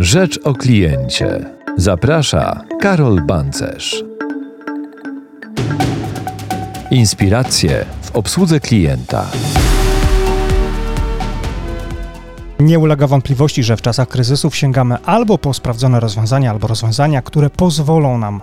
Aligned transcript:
Rzecz 0.00 0.40
o 0.44 0.54
kliencie. 0.54 1.44
Zaprasza 1.76 2.64
Karol 2.80 3.20
Bancerz. 3.26 4.04
Inspiracje 6.90 7.84
w 8.02 8.16
obsłudze 8.16 8.60
klienta. 8.60 9.26
Nie 12.60 12.78
ulega 12.78 13.06
wątpliwości, 13.06 13.62
że 13.62 13.76
w 13.76 13.82
czasach 13.82 14.08
kryzysów 14.08 14.56
sięgamy 14.56 14.96
albo 15.04 15.38
po 15.38 15.54
sprawdzone 15.54 16.00
rozwiązania, 16.00 16.50
albo 16.50 16.66
rozwiązania, 16.68 17.22
które 17.22 17.50
pozwolą 17.50 18.18
nam 18.18 18.40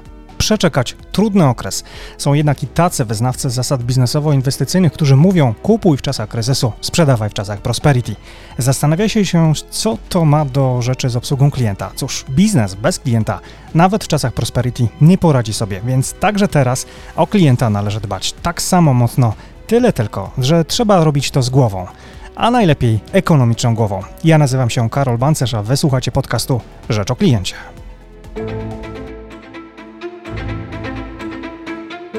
przeczekać 0.47 0.95
trudny 1.11 1.47
okres. 1.47 1.83
Są 2.17 2.33
jednak 2.33 2.63
i 2.63 2.67
tacy 2.67 3.05
wyznawcy 3.05 3.49
zasad 3.49 3.83
biznesowo-inwestycyjnych, 3.83 4.91
którzy 4.91 5.15
mówią: 5.15 5.53
kupuj 5.63 5.97
w 5.97 6.01
czasach 6.01 6.29
kryzysu, 6.29 6.71
sprzedawaj 6.81 7.29
w 7.29 7.33
czasach 7.33 7.61
prosperity. 7.61 8.15
Zastanawia 8.57 9.09
się, 9.09 9.23
co 9.69 9.97
to 10.09 10.25
ma 10.25 10.45
do 10.45 10.81
rzeczy 10.81 11.09
z 11.09 11.15
obsługą 11.15 11.51
klienta. 11.51 11.91
Cóż, 11.95 12.25
biznes 12.29 12.75
bez 12.75 12.99
klienta, 12.99 13.39
nawet 13.73 14.03
w 14.03 14.07
czasach 14.07 14.33
prosperity, 14.33 14.87
nie 15.01 15.17
poradzi 15.17 15.53
sobie, 15.53 15.81
więc 15.85 16.13
także 16.13 16.47
teraz 16.47 16.85
o 17.15 17.27
klienta 17.27 17.69
należy 17.69 18.01
dbać 18.01 18.33
tak 18.33 18.61
samo 18.61 18.93
mocno. 18.93 19.33
Tyle 19.67 19.93
tylko, 19.93 20.31
że 20.37 20.65
trzeba 20.65 21.03
robić 21.03 21.31
to 21.31 21.41
z 21.41 21.49
głową 21.49 21.87
a 22.35 22.51
najlepiej 22.51 22.99
ekonomiczną 23.11 23.75
głową. 23.75 24.03
Ja 24.23 24.37
nazywam 24.37 24.69
się 24.69 24.89
Karol 24.89 25.17
Bancerz, 25.17 25.53
a 25.53 25.63
wysłuchacie 25.63 26.11
podcastu 26.11 26.61
Rzecz 26.89 27.11
o 27.11 27.15
Kliencie. 27.15 27.55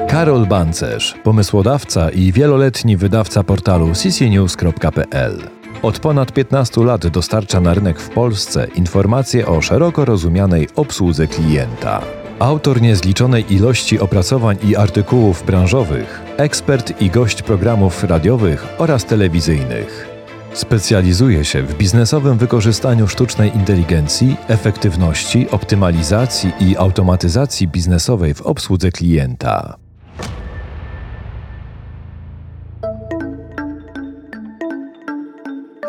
Karol 0.09 0.45
Bancerz, 0.45 1.15
pomysłodawca 1.23 2.09
i 2.09 2.31
wieloletni 2.31 2.97
wydawca 2.97 3.43
portalu 3.43 3.93
ccnews.pl. 3.93 5.49
Od 5.81 5.99
ponad 5.99 6.31
15 6.31 6.83
lat 6.83 7.07
dostarcza 7.07 7.61
na 7.61 7.73
rynek 7.73 7.99
w 7.99 8.09
Polsce 8.09 8.67
informacje 8.75 9.47
o 9.47 9.61
szeroko 9.61 10.05
rozumianej 10.05 10.67
obsłudze 10.75 11.27
klienta. 11.27 12.01
Autor 12.39 12.81
niezliczonej 12.81 13.53
ilości 13.53 13.99
opracowań 13.99 14.57
i 14.63 14.75
artykułów 14.75 15.45
branżowych, 15.45 16.21
ekspert 16.37 17.01
i 17.01 17.09
gość 17.09 17.41
programów 17.41 18.03
radiowych 18.03 18.67
oraz 18.77 19.05
telewizyjnych. 19.05 20.07
Specjalizuje 20.53 21.45
się 21.45 21.63
w 21.63 21.77
biznesowym 21.77 22.37
wykorzystaniu 22.37 23.07
sztucznej 23.07 23.55
inteligencji, 23.55 24.37
efektywności, 24.47 25.49
optymalizacji 25.49 26.51
i 26.59 26.77
automatyzacji 26.77 27.67
biznesowej 27.67 28.33
w 28.33 28.41
obsłudze 28.41 28.91
klienta. 28.91 29.88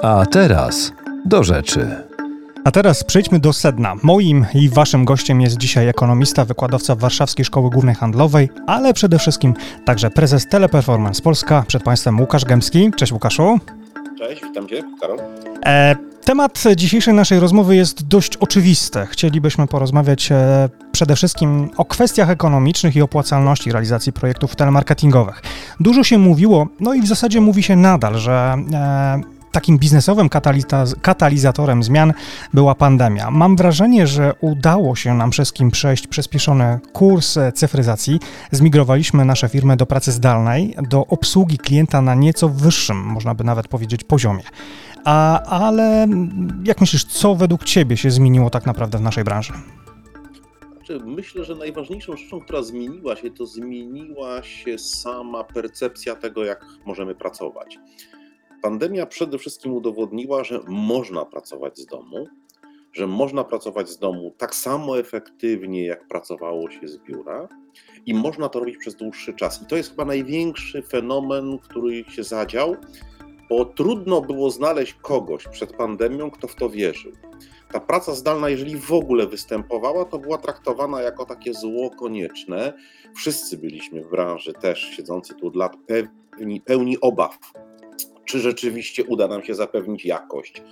A 0.03 0.27
teraz 0.27 0.93
do 1.25 1.45
rzeczy. 1.45 1.97
A 2.65 2.71
teraz 2.71 3.05
przejdźmy 3.05 3.39
do 3.39 3.53
sedna. 3.53 3.95
Moim 4.03 4.47
i 4.55 4.69
waszym 4.69 5.05
gościem 5.05 5.41
jest 5.41 5.59
dzisiaj 5.59 5.89
ekonomista, 5.89 6.45
wykładowca 6.45 6.95
Warszawskiej 6.95 7.45
Szkoły 7.45 7.71
Głównej 7.71 7.95
Handlowej, 7.95 8.49
ale 8.67 8.95
przede 8.95 9.19
wszystkim 9.19 9.55
także 9.85 10.11
prezes 10.11 10.49
Teleperformance 10.49 11.23
Polska. 11.23 11.65
Przed 11.67 11.83
państwem 11.83 12.21
Łukasz 12.21 12.45
Gębski. 12.45 12.91
Cześć 12.97 13.13
Łukaszu. 13.13 13.61
Cześć, 14.19 14.43
witam 14.43 14.69
cię, 14.69 14.83
Karol. 15.01 15.19
E, 15.67 15.97
temat 16.25 16.65
dzisiejszej 16.77 17.15
naszej 17.15 17.41
rozmowy 17.41 17.77
jest 17.77 18.09
dość 18.09 18.37
oczywisty. 18.37 19.07
Chcielibyśmy 19.11 19.67
porozmawiać 19.67 20.33
e, 20.33 20.69
przede 20.93 21.17
wszystkim 21.17 21.71
o 21.77 21.85
kwestiach 21.85 22.31
ekonomicznych 22.31 22.97
i 22.97 23.03
opłacalności 23.03 23.73
realizacji 23.73 24.13
projektów 24.13 24.57
telemarketingowych. 24.57 25.43
Dużo 25.81 26.05
się 26.05 26.19
mówiło, 26.19 26.67
no 26.81 26.95
i 26.95 27.03
w 27.03 27.07
zasadzie 27.07 27.41
mówi 27.41 27.63
się 27.63 27.77
nadal, 27.77 28.19
że 28.19 28.57
e, 28.73 29.40
takim 29.53 29.79
biznesowym 29.79 30.29
katalizatorem 31.03 31.83
zmian 31.83 32.13
była 32.55 32.75
pandemia. 32.75 33.31
Mam 33.31 33.57
wrażenie, 33.57 34.07
że 34.07 34.35
udało 34.41 34.97
się 34.97 35.15
nam 35.15 35.33
wszystkim 35.33 35.71
przejść 35.71 36.07
przyspieszony 36.07 36.81
kurs 36.93 37.39
cyfryzacji. 37.55 38.21
Zmigrowaliśmy 38.51 39.25
nasze 39.25 39.49
firmy 39.49 39.77
do 39.77 39.87
pracy 39.87 40.13
zdalnej, 40.13 40.75
do 40.89 41.07
obsługi 41.07 41.59
klienta 41.59 42.03
na 42.03 42.15
nieco 42.15 42.49
wyższym, 42.49 42.97
można 42.97 43.35
by 43.35 43.45
nawet 43.45 43.69
powiedzieć, 43.69 44.05
poziomie. 44.05 44.43
A, 45.05 45.43
ale 45.43 46.07
jak 46.65 46.81
myślisz, 46.81 47.05
co 47.05 47.35
według 47.35 47.65
Ciebie 47.65 47.97
się 47.97 48.11
zmieniło 48.11 48.51
tak 48.51 48.67
naprawdę 48.67 48.99
w 48.99 49.03
naszej 49.03 49.25
branży? 49.25 49.53
Znaczy, 50.77 51.01
myślę, 51.05 51.45
że 51.45 51.55
najważniejszą 51.55 52.17
rzeczą, 52.17 52.41
która 52.41 52.63
zmieniła 52.63 53.17
się, 53.17 53.31
to 53.31 53.47
zmieniła 53.47 54.43
się 54.43 54.79
sama 54.79 55.45
percepcja 55.45 56.17
tego, 56.17 56.45
jak 56.45 56.65
możemy 56.87 57.15
pracować. 57.15 57.79
Pandemia 58.63 59.07
przede 59.07 59.39
wszystkim 59.39 59.73
udowodniła, 59.73 60.45
że 60.45 60.61
można 60.69 61.25
pracować 61.25 61.79
z 61.79 61.87
domu, 61.87 62.27
że 62.93 63.07
można 63.07 63.45
pracować 63.45 63.89
z 63.91 63.99
domu 63.99 64.35
tak 64.39 64.55
samo 64.55 64.99
efektywnie, 64.99 65.85
jak 65.85 66.09
pracowało 66.09 66.71
się 66.71 66.89
z 66.89 66.99
biura, 66.99 67.49
i 68.07 68.15
można 68.15 68.49
to 68.49 68.61
robić 68.61 68.77
przez 68.77 68.95
dłuższy 68.95 69.35
czas. 69.35 69.63
I 69.63 69.67
to 69.67 69.77
jest 69.77 69.91
chyba 69.91 70.05
największy 70.05 70.83
fenomen, 70.83 71.59
który 71.59 72.05
się 72.05 72.25
zadział, 72.25 72.77
bo 73.51 73.65
trudno 73.65 74.21
było 74.21 74.51
znaleźć 74.51 74.95
kogoś 74.95 75.49
przed 75.49 75.73
pandemią, 75.73 76.31
kto 76.31 76.49
w 76.49 76.55
to 76.55 76.71
wierzył. 76.71 77.13
Ta 77.73 77.81
praca 77.81 78.15
zdalna, 78.15 78.49
jeżeli 78.49 78.77
w 78.77 78.93
ogóle 78.93 79.27
występowała, 79.27 80.05
to 80.05 80.19
była 80.19 80.39
traktowana 80.39 81.01
jako 81.01 81.25
takie 81.25 81.55
zło 81.55 81.91
konieczne. 81.91 82.73
Wszyscy 83.17 83.59
byliśmy 83.59 84.05
w 84.05 84.11
branży 84.11 84.53
też 84.53 84.81
siedzący 84.81 85.35
tu 85.35 85.47
od 85.47 85.57
lat 85.57 85.77
pełni, 85.87 86.61
pełni 86.61 87.01
obaw 87.01 87.39
czy 88.31 88.41
rzeczywiście 88.41 89.05
uda 89.05 89.29
nam 89.29 89.45
się 89.45 89.55
zapewnić 89.55 90.05
jakość, 90.05 90.63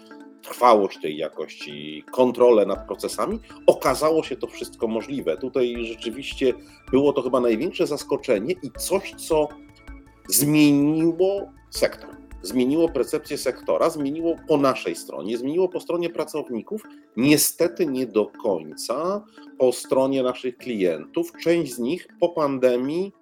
trwałość 0.43 1.01
tej 1.01 1.17
jakości, 1.17 2.05
kontrolę 2.13 2.67
nad 2.67 2.87
procesami. 2.87 3.41
Okazało 3.67 4.23
się 4.23 4.37
to 4.37 4.47
wszystko 4.47 4.89
możliwe. 4.89 5.37
Tutaj 5.37 5.77
rzeczywiście 5.85 6.53
było 6.91 7.13
to 7.13 7.23
chyba 7.23 7.41
największe 7.41 7.87
zaskoczenie 7.87 8.55
i 8.63 8.71
coś, 8.79 9.15
co 9.15 9.49
zmieniło 10.29 11.53
sektor. 11.71 12.11
Zmieniło 12.43 12.89
percepcję 12.89 13.39
sektora, 13.39 13.91
zmieniło 13.91 14.37
po 14.49 14.57
naszej 14.57 14.97
stronie, 14.97 15.39
zmieniło 15.39 15.69
po 15.69 15.81
stronie 15.81 16.11
pracowników, 16.11 16.83
niestety 17.17 17.87
nie 17.87 18.07
do 18.07 18.27
końca 18.27 19.25
po 19.59 19.73
stronie 19.73 20.23
naszych 20.23 20.57
klientów. 20.57 21.33
Część 21.43 21.75
z 21.75 21.79
nich 21.79 22.09
po 22.21 22.29
pandemii 22.29 23.13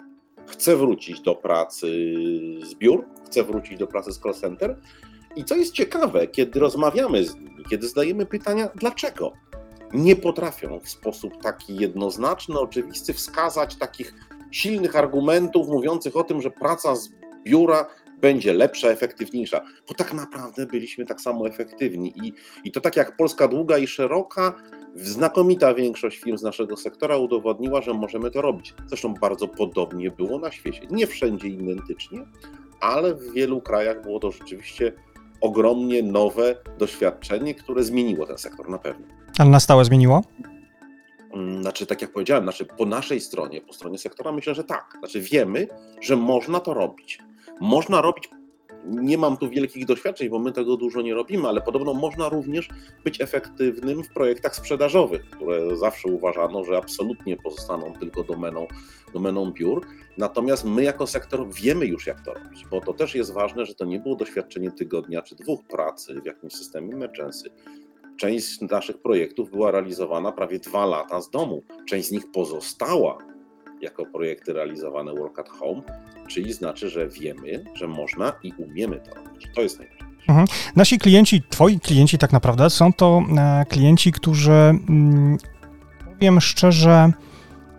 chce 0.46 0.76
wrócić 0.76 1.20
do 1.20 1.34
pracy 1.34 1.86
z 2.64 2.74
biur, 2.74 3.04
chce 3.26 3.42
wrócić 3.42 3.78
do 3.78 3.86
pracy 3.86 4.12
z 4.12 4.20
call 4.20 4.34
center. 4.34 4.76
I 5.36 5.44
co 5.44 5.56
jest 5.56 5.72
ciekawe, 5.72 6.26
kiedy 6.26 6.60
rozmawiamy 6.60 7.24
z 7.24 7.34
nimi, 7.34 7.64
kiedy 7.70 7.88
zadajemy 7.88 8.26
pytania, 8.26 8.68
dlaczego 8.74 9.32
nie 9.92 10.16
potrafią 10.16 10.80
w 10.80 10.88
sposób 10.88 11.42
taki 11.42 11.76
jednoznaczny, 11.76 12.58
oczywisty 12.58 13.12
wskazać 13.12 13.76
takich 13.76 14.14
silnych 14.50 14.96
argumentów 14.96 15.68
mówiących 15.68 16.16
o 16.16 16.24
tym, 16.24 16.42
że 16.42 16.50
praca 16.50 16.96
z 16.96 17.08
biura 17.44 17.86
będzie 18.20 18.52
lepsza, 18.52 18.88
efektywniejsza, 18.88 19.60
bo 19.88 19.94
tak 19.94 20.14
naprawdę 20.14 20.66
byliśmy 20.66 21.06
tak 21.06 21.20
samo 21.20 21.48
efektywni. 21.48 22.12
I, 22.22 22.32
i 22.64 22.72
to 22.72 22.80
tak 22.80 22.96
jak 22.96 23.16
Polska 23.16 23.48
długa 23.48 23.78
i 23.78 23.86
szeroka, 23.86 24.54
Znakomita 24.96 25.74
większość 25.74 26.18
firm 26.18 26.38
z 26.38 26.42
naszego 26.42 26.76
sektora 26.76 27.16
udowodniła, 27.16 27.82
że 27.82 27.94
możemy 27.94 28.30
to 28.30 28.42
robić. 28.42 28.74
Zresztą 28.86 29.14
bardzo 29.14 29.48
podobnie 29.48 30.10
było 30.10 30.38
na 30.38 30.50
świecie. 30.50 30.80
Nie 30.90 31.06
wszędzie 31.06 31.48
identycznie, 31.48 32.26
ale 32.80 33.14
w 33.14 33.32
wielu 33.32 33.60
krajach 33.60 34.02
było 34.02 34.20
to 34.20 34.30
rzeczywiście 34.30 34.92
ogromnie 35.40 36.02
nowe 36.02 36.56
doświadczenie, 36.78 37.54
które 37.54 37.82
zmieniło 37.82 38.26
ten 38.26 38.38
sektor 38.38 38.68
na 38.68 38.78
pewno. 38.78 39.06
Ale 39.38 39.50
na 39.50 39.60
stałe 39.60 39.84
zmieniło? 39.84 40.22
Mm, 41.34 41.62
znaczy, 41.62 41.86
tak 41.86 42.02
jak 42.02 42.12
powiedziałem, 42.12 42.44
znaczy 42.44 42.64
po 42.64 42.86
naszej 42.86 43.20
stronie, 43.20 43.60
po 43.60 43.72
stronie 43.72 43.98
sektora, 43.98 44.32
myślę, 44.32 44.54
że 44.54 44.64
tak. 44.64 44.96
Znaczy, 44.98 45.20
wiemy, 45.20 45.68
że 46.00 46.16
można 46.16 46.60
to 46.60 46.74
robić. 46.74 47.18
Można 47.60 48.00
robić 48.00 48.28
nie 48.86 49.18
mam 49.18 49.36
tu 49.36 49.48
wielkich 49.48 49.86
doświadczeń, 49.86 50.28
bo 50.28 50.38
my 50.38 50.52
tego 50.52 50.76
dużo 50.76 51.02
nie 51.02 51.14
robimy, 51.14 51.48
ale 51.48 51.60
podobno 51.60 51.94
można 51.94 52.28
również 52.28 52.68
być 53.04 53.20
efektywnym 53.20 54.04
w 54.04 54.12
projektach 54.12 54.56
sprzedażowych, 54.56 55.30
które 55.30 55.76
zawsze 55.76 56.08
uważano, 56.08 56.64
że 56.64 56.76
absolutnie 56.76 57.36
pozostaną 57.36 57.92
tylko 58.00 58.24
domeną, 58.24 58.66
domeną 59.12 59.52
biur. 59.52 59.86
Natomiast 60.18 60.64
my 60.64 60.82
jako 60.82 61.06
sektor 61.06 61.54
wiemy 61.54 61.86
już, 61.86 62.06
jak 62.06 62.20
to 62.20 62.34
robić, 62.34 62.66
bo 62.70 62.80
to 62.80 62.92
też 62.92 63.14
jest 63.14 63.32
ważne, 63.32 63.66
że 63.66 63.74
to 63.74 63.84
nie 63.84 64.00
było 64.00 64.16
doświadczenie 64.16 64.70
tygodnia 64.70 65.22
czy 65.22 65.34
dwóch 65.34 65.64
pracy 65.64 66.20
w 66.20 66.26
jakimś 66.26 66.52
systemie 66.52 66.94
emergency. 66.94 67.50
Część 68.16 68.60
naszych 68.60 68.98
projektów 68.98 69.50
była 69.50 69.70
realizowana 69.70 70.32
prawie 70.32 70.58
dwa 70.58 70.86
lata 70.86 71.20
z 71.20 71.30
domu. 71.30 71.62
Część 71.88 72.08
z 72.08 72.12
nich 72.12 72.30
pozostała 72.32 73.18
jako 73.80 74.06
projekty 74.06 74.52
realizowane 74.52 75.14
work 75.14 75.38
at 75.38 75.48
home, 75.48 75.82
czyli 76.26 76.52
znaczy, 76.52 76.90
że 76.90 77.08
wiemy, 77.08 77.64
że 77.74 77.88
można 77.88 78.32
i 78.42 78.52
umiemy 78.58 79.00
to 79.00 79.14
robić. 79.14 79.46
To 79.54 79.62
jest 79.62 79.78
najważniejsze. 79.78 80.06
Mhm. 80.28 80.46
Nasi 80.76 80.98
klienci, 80.98 81.42
twoi 81.50 81.80
klienci 81.80 82.18
tak 82.18 82.32
naprawdę, 82.32 82.70
są 82.70 82.92
to 82.92 83.22
e, 83.38 83.64
klienci, 83.68 84.12
którzy, 84.12 84.52
mm, 84.52 85.38
powiem 86.14 86.40
szczerze, 86.40 87.12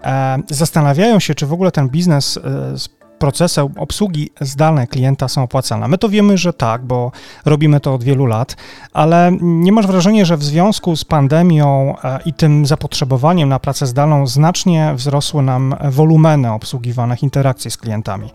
e, 0.04 0.38
zastanawiają 0.50 1.20
się, 1.20 1.36
czy 1.36 1.46
w 1.46 1.54
ogóle 1.54 1.72
ten 1.72 1.90
biznes 1.90 2.38
e, 2.38 2.74
procesy 3.20 3.62
obsługi 3.62 4.30
zdalnej 4.42 4.88
klienta 4.88 5.28
są 5.28 5.44
opłacalne. 5.44 5.88
My 5.88 5.98
to 5.98 6.10
wiemy, 6.10 6.38
że 6.38 6.54
tak, 6.54 6.86
bo 6.86 7.12
robimy 7.46 7.80
to 7.80 7.94
od 7.94 8.04
wielu 8.04 8.26
lat, 8.26 8.56
ale 8.94 9.32
nie 9.42 9.72
masz 9.72 9.88
wrażenia, 9.88 10.26
że 10.26 10.38
w 10.38 10.44
związku 10.44 10.96
z 10.96 11.06
pandemią 11.06 11.96
e, 12.04 12.20
i 12.26 12.34
tym 12.34 12.66
zapotrzebowaniem 12.66 13.50
na 13.50 13.60
pracę 13.60 13.88
zdalną 13.88 14.28
znacznie 14.28 14.94
wzrosły 14.96 15.44
nam 15.44 15.76
wolumeny 15.90 16.52
obsługiwanych 16.52 17.24
interakcji 17.24 17.72
z 17.72 17.78
klientami. 17.78 18.30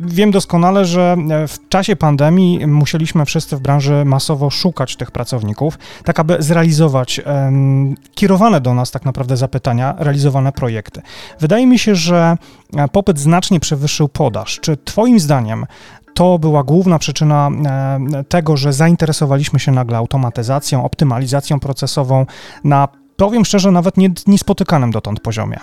Wiem 0.00 0.30
doskonale, 0.30 0.84
że 0.84 1.16
w 1.48 1.68
czasie 1.68 1.96
pandemii 1.96 2.66
musieliśmy 2.66 3.24
wszyscy 3.24 3.56
w 3.56 3.60
branży 3.60 4.04
masowo 4.04 4.50
szukać 4.50 4.96
tych 4.96 5.10
pracowników, 5.10 5.78
tak 6.04 6.20
aby 6.20 6.36
zrealizować 6.38 7.20
um, 7.20 7.94
kierowane 8.14 8.60
do 8.60 8.74
nas 8.74 8.90
tak 8.90 9.04
naprawdę 9.04 9.36
zapytania, 9.36 9.94
realizowane 9.98 10.52
projekty. 10.52 11.02
Wydaje 11.40 11.66
mi 11.66 11.78
się, 11.78 11.94
że 11.94 12.36
popyt 12.92 13.18
znacznie 13.18 13.60
przewyższył 13.60 14.08
podaż. 14.08 14.60
Czy 14.60 14.76
Twoim 14.76 15.20
zdaniem 15.20 15.66
to 16.14 16.38
była 16.38 16.62
główna 16.62 16.98
przyczyna 16.98 17.50
e, 17.66 18.24
tego, 18.28 18.56
że 18.56 18.72
zainteresowaliśmy 18.72 19.58
się 19.58 19.72
nagle 19.72 19.96
automatyzacją, 19.96 20.84
optymalizacją 20.84 21.60
procesową 21.60 22.26
na, 22.64 22.88
powiem 23.16 23.44
szczerze, 23.44 23.70
nawet 23.70 23.96
nie, 23.96 24.10
niespotykanym 24.26 24.90
dotąd 24.90 25.20
poziomie? 25.20 25.56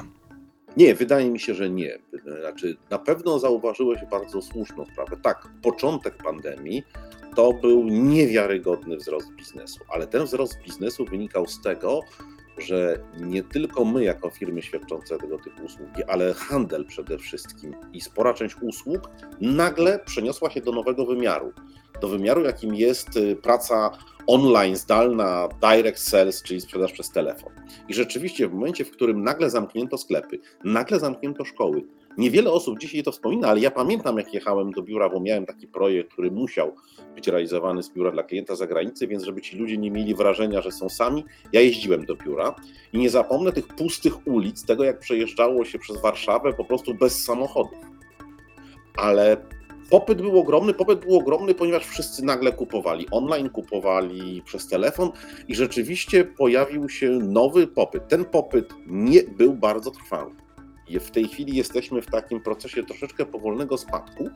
Nie, 0.78 0.96
wydaje 0.96 1.30
mi 1.30 1.40
się, 1.40 1.54
że 1.54 1.70
nie. 1.70 1.98
Znaczy, 2.42 2.78
na 2.90 3.00
pewno 3.00 3.40
zauważyłeś 3.40 4.00
bardzo 4.12 4.42
słuszną 4.42 4.86
sprawę. 4.86 5.18
Tak, 5.22 5.48
początek 5.62 6.24
pandemii 6.24 6.84
to 7.36 7.54
był 7.54 7.84
niewiarygodny 7.84 8.98
wzrost 8.98 9.34
biznesu, 9.36 9.80
ale 9.94 10.08
ten 10.08 10.26
wzrost 10.26 10.62
biznesu 10.66 11.06
wynikał 11.06 11.48
z 11.48 11.62
tego, 11.62 12.00
że 12.62 13.00
nie 13.20 13.44
tylko 13.44 13.86
my, 13.86 14.04
jako 14.04 14.30
firmy 14.30 14.62
świadczące 14.62 15.18
tego 15.18 15.38
typu 15.38 15.64
usługi, 15.64 16.04
ale 16.08 16.34
handel 16.34 16.86
przede 16.86 17.18
wszystkim 17.18 17.76
i 17.94 18.02
spora 18.02 18.34
część 18.34 18.56
usług 18.62 19.10
nagle 19.42 20.00
przeniosła 20.00 20.50
się 20.50 20.62
do 20.62 20.72
nowego 20.72 21.06
wymiaru. 21.06 21.54
Do 22.02 22.08
wymiaru, 22.08 22.44
jakim 22.44 22.76
jest 22.76 23.18
y, 23.18 23.36
praca 23.36 23.92
online, 24.28 24.76
zdalna, 24.76 25.50
direct 25.62 26.10
sales, 26.10 26.44
czyli 26.44 26.62
sprzedaż 26.62 26.92
przez 26.92 27.12
telefon. 27.12 27.54
I 27.88 27.94
rzeczywiście 27.94 28.48
w 28.48 28.54
momencie, 28.54 28.86
w 28.86 28.92
którym 28.92 29.24
nagle 29.24 29.50
zamknięto 29.50 29.98
sklepy, 29.98 30.40
nagle 30.64 31.00
zamknięto 31.00 31.46
szkoły, 31.46 31.84
Niewiele 32.18 32.52
osób 32.52 32.80
dzisiaj 32.80 33.04
to 33.04 33.12
wspomina, 33.12 33.48
ale 33.48 33.60
ja 33.60 33.72
pamiętam, 33.72 34.18
jak 34.18 34.34
jechałem 34.34 34.72
do 34.72 34.82
biura, 34.82 35.10
bo 35.10 35.20
miałem 35.20 35.46
taki 35.46 35.68
projekt, 35.68 36.12
który 36.14 36.32
musiał 36.32 36.76
być 37.16 37.28
realizowany 37.28 37.84
z 37.84 37.90
biura 37.90 38.12
dla 38.12 38.24
klienta 38.24 38.56
za 38.56 38.68
granicę, 38.68 39.08
więc 39.08 39.24
żeby 39.24 39.42
ci 39.42 39.58
ludzie 39.58 39.78
nie 39.78 39.92
mieli 39.92 40.16
wrażenia, 40.16 40.62
że 40.62 40.72
są 40.72 40.90
sami, 40.90 41.26
ja 41.54 41.62
jeździłem 41.62 42.06
do 42.06 42.16
biura 42.16 42.56
i 42.94 42.98
nie 42.98 43.10
zapomnę 43.10 43.52
tych 43.52 43.68
pustych 43.68 44.28
ulic, 44.28 44.66
tego 44.66 44.84
jak 44.84 45.00
przejeżdżało 45.00 45.66
się 45.66 45.80
przez 45.80 46.02
Warszawę 46.02 46.54
po 46.54 46.66
prostu 46.66 46.94
bez 46.94 47.24
samochodów. 47.24 47.80
Ale 48.98 49.38
popyt 49.90 50.22
był 50.22 50.40
ogromny, 50.40 50.74
popyt 50.74 51.00
był 51.00 51.18
ogromny, 51.18 51.54
ponieważ 51.54 51.86
wszyscy 51.86 52.26
nagle 52.26 52.52
kupowali 52.52 53.08
online, 53.12 53.50
kupowali 53.50 54.42
przez 54.46 54.68
telefon 54.68 55.12
i 55.48 55.56
rzeczywiście 55.56 56.26
pojawił 56.26 56.90
się 56.90 57.10
nowy 57.10 57.68
popyt. 57.68 58.08
Ten 58.08 58.26
popyt 58.26 58.74
nie 58.88 59.24
był 59.24 59.54
bardzo 59.54 59.92
trwały. 59.92 60.32
W 61.00 61.12
tej 61.12 61.28
chwili 61.28 61.58
jesteśmy 61.58 62.02
w 62.02 62.06
takim 62.06 62.42
procesie 62.42 62.84
troszeczkę 62.84 63.26
powolnego 63.26 63.78
spadku. 63.78 64.30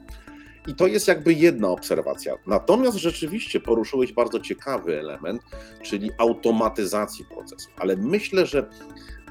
I 0.68 0.76
to 0.76 0.88
jest 0.88 1.08
jakby 1.08 1.34
jedna 1.34 1.70
obserwacja. 1.70 2.36
Natomiast 2.48 2.98
rzeczywiście 2.98 3.60
poruszyłeś 3.60 4.14
bardzo 4.14 4.40
ciekawy 4.40 5.00
element, 5.00 5.42
czyli 5.84 6.12
automatyzacji 6.18 7.26
procesu. 7.26 7.70
Ale 7.78 7.98
myślę, 7.98 8.46
że 8.46 8.70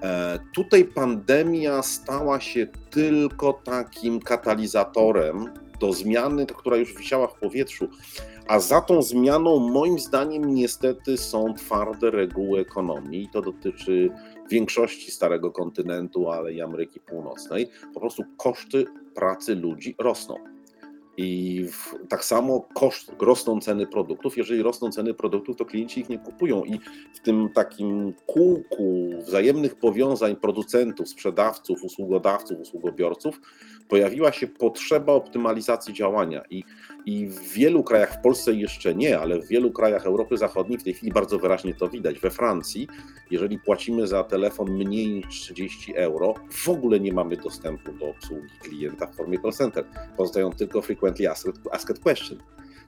e, 0.02 0.38
tutaj 0.54 0.84
pandemia 0.84 1.82
stała 1.82 2.40
się 2.40 2.66
tylko 2.90 3.52
takim 3.52 4.20
katalizatorem 4.20 5.50
do 5.80 5.92
zmiany, 5.92 6.46
która 6.46 6.76
już 6.76 6.94
wisiała 6.94 7.26
w 7.26 7.34
powietrzu. 7.34 7.88
A 8.48 8.60
za 8.60 8.80
tą 8.80 9.02
zmianą, 9.02 9.58
moim 9.58 9.98
zdaniem, 9.98 10.54
niestety 10.54 11.16
są 11.16 11.54
twarde 11.54 12.10
reguły 12.10 12.60
ekonomii. 12.60 13.22
I 13.22 13.28
to 13.28 13.42
dotyczy 13.42 14.10
większości 14.50 15.10
Starego 15.10 15.50
Kontynentu, 15.50 16.30
ale 16.30 16.52
i 16.52 16.62
Ameryki 16.62 17.00
Północnej, 17.00 17.68
po 17.94 18.00
prostu 18.00 18.22
koszty 18.36 18.84
pracy 19.14 19.54
ludzi 19.54 19.94
rosną. 19.98 20.36
I 21.16 21.64
w, 21.72 21.94
tak 22.08 22.24
samo 22.24 22.60
koszt, 22.74 23.12
rosną 23.20 23.60
ceny 23.60 23.86
produktów. 23.86 24.36
Jeżeli 24.36 24.62
rosną 24.62 24.90
ceny 24.90 25.14
produktów, 25.14 25.56
to 25.56 25.64
klienci 25.64 26.00
ich 26.00 26.08
nie 26.08 26.18
kupują. 26.18 26.64
I 26.64 26.80
w 27.14 27.20
tym 27.20 27.48
takim 27.54 28.14
kółku 28.26 29.10
wzajemnych 29.26 29.74
powiązań 29.74 30.36
producentów, 30.36 31.08
sprzedawców, 31.08 31.82
usługodawców, 31.82 32.60
usługobiorców 32.60 33.40
pojawiła 33.88 34.32
się 34.32 34.46
potrzeba 34.46 35.12
optymalizacji 35.12 35.94
działania. 35.94 36.42
I 36.50 36.64
i 37.06 37.26
w 37.26 37.52
wielu 37.52 37.84
krajach, 37.84 38.14
w 38.14 38.22
Polsce 38.22 38.52
jeszcze 38.52 38.94
nie, 38.94 39.18
ale 39.18 39.38
w 39.40 39.48
wielu 39.48 39.72
krajach 39.72 40.06
Europy 40.06 40.36
Zachodniej 40.38 40.78
w 40.78 40.82
tej 40.82 40.94
chwili 40.94 41.12
bardzo 41.12 41.38
wyraźnie 41.38 41.74
to 41.74 41.88
widać. 41.88 42.20
We 42.20 42.30
Francji, 42.30 42.88
jeżeli 43.30 43.58
płacimy 43.58 44.06
za 44.06 44.24
telefon 44.24 44.70
mniej 44.70 45.10
niż 45.10 45.26
30 45.40 45.96
euro, 45.96 46.34
w 46.50 46.68
ogóle 46.68 47.00
nie 47.00 47.12
mamy 47.12 47.36
dostępu 47.36 47.92
do 47.92 48.08
obsługi 48.08 48.48
klienta 48.62 49.06
w 49.06 49.16
formie 49.16 49.38
call 49.38 49.52
center. 49.52 49.84
Pozostają 50.16 50.50
tylko 50.50 50.82
frequently 50.82 51.30
asked, 51.30 51.54
asked. 51.72 51.98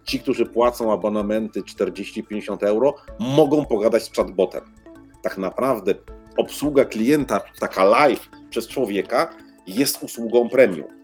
Ci, 0.04 0.20
którzy 0.20 0.46
płacą 0.46 0.92
abonamenty 0.92 1.62
40-50 1.62 2.66
euro, 2.66 2.94
mogą 3.20 3.64
pogadać 3.64 4.02
z 4.02 4.12
chatbotem. 4.12 4.64
Tak 5.22 5.38
naprawdę 5.38 5.94
obsługa 6.36 6.84
klienta, 6.84 7.40
taka 7.60 7.84
live 7.84 8.28
przez 8.50 8.68
człowieka, 8.68 9.36
jest 9.66 10.02
usługą 10.02 10.48
premium. 10.48 10.95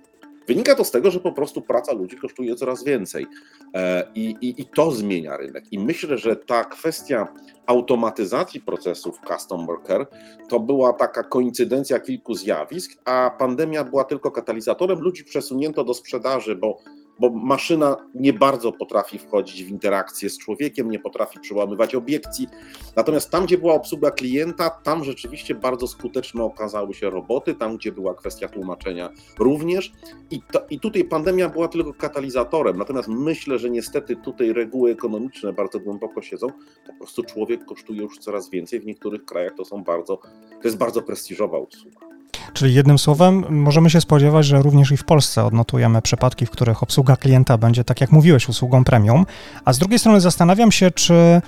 Wynika 0.53 0.75
to 0.75 0.85
z 0.85 0.91
tego, 0.91 1.11
że 1.11 1.21
po 1.21 1.33
prostu 1.33 1.63
praca 1.63 1.93
ludzi 1.93 2.17
kosztuje 2.17 2.55
coraz 2.55 2.85
więcej 2.85 3.27
e, 3.75 4.07
i, 4.15 4.37
i, 4.41 4.61
i 4.61 4.65
to 4.65 4.91
zmienia 4.91 5.37
rynek. 5.37 5.73
I 5.73 5.79
myślę, 5.79 6.19
że 6.19 6.37
ta 6.37 6.65
kwestia 6.65 7.29
automatyzacji 7.67 8.61
procesów 8.61 9.19
customer 9.29 9.77
care 9.87 10.07
to 10.49 10.61
była 10.61 10.93
taka 10.93 11.23
koincydencja 11.23 12.01
kilku 12.01 12.35
zjawisk, 12.35 12.93
a 13.05 13.31
pandemia 13.39 13.85
była 13.85 14.05
tylko 14.05 14.31
katalizatorem. 14.31 15.01
Ludzi 15.01 15.25
przesunięto 15.25 15.85
do 15.85 15.95
sprzedaży, 15.95 16.57
bo 16.57 16.79
bo 17.23 17.31
maszyna 17.31 17.97
nie 18.15 18.33
bardzo 18.33 18.73
potrafi 18.73 19.19
wchodzić 19.19 19.65
w 19.65 19.69
interakcję 19.69 20.31
z 20.31 20.39
człowiekiem, 20.39 20.91
nie 20.91 20.99
potrafi 20.99 21.41
przełamywać 21.41 21.95
obiekcji. 21.95 22.49
Natomiast 22.97 23.31
tam, 23.31 23.45
gdzie 23.45 23.59
była 23.59 23.75
obsługa 23.75 24.11
klienta, 24.11 24.71
tam 24.71 25.05
rzeczywiście 25.05 25.55
bardzo 25.55 25.87
skuteczne 25.87 26.45
okazały 26.45 26.95
się 26.95 27.11
roboty, 27.11 27.55
tam, 27.55 27.77
gdzie 27.77 27.93
była 27.93 28.15
kwestia 28.15 28.49
tłumaczenia 28.49 29.11
również. 29.39 29.93
I, 30.31 30.43
to, 30.53 30.67
I 30.71 30.81
tutaj 30.81 31.05
pandemia 31.05 31.49
była 31.49 31.69
tylko 31.69 31.95
katalizatorem. 31.95 32.79
Natomiast 32.79 33.09
myślę, 33.09 33.59
że 33.59 33.71
niestety 33.71 34.17
tutaj 34.17 34.53
reguły 34.53 34.91
ekonomiczne 34.91 35.53
bardzo 35.53 35.81
głęboko 35.81 36.23
siedzą. 36.23 36.47
Po 36.87 36.95
prostu 36.99 37.23
człowiek 37.23 37.65
kosztuje 37.65 38.03
już 38.03 38.19
coraz 38.19 38.51
więcej. 38.51 38.81
W 38.81 38.87
niektórych 38.87 39.25
krajach 39.25 39.55
to 39.57 39.65
są 39.65 39.85
bardzo, 39.85 40.17
to 40.51 40.65
jest 40.65 40.77
bardzo 40.77 41.03
prestiżowa 41.03 41.59
usługa. 41.59 42.12
Czyli 42.53 42.75
jednym 42.75 42.99
słowem 42.99 43.45
możemy 43.49 43.91
się 43.91 44.01
spodziewać, 44.01 44.47
że 44.47 44.63
również 44.63 44.93
i 44.93 44.97
w 44.97 45.05
Polsce 45.05 45.45
odnotujemy 45.45 46.03
przypadki, 46.03 46.47
w 46.47 46.51
których 46.51 46.83
obsługa 46.83 47.17
klienta 47.17 47.59
będzie, 47.59 47.85
tak 47.85 48.01
jak 48.01 48.13
mówiłeś, 48.13 48.49
usługą 48.49 48.85
premium. 48.85 49.27
A 49.65 49.73
z 49.73 49.79
drugiej 49.79 49.99
strony 49.99 50.21
zastanawiam 50.21 50.73
się, 50.73 50.91
czy 50.91 51.43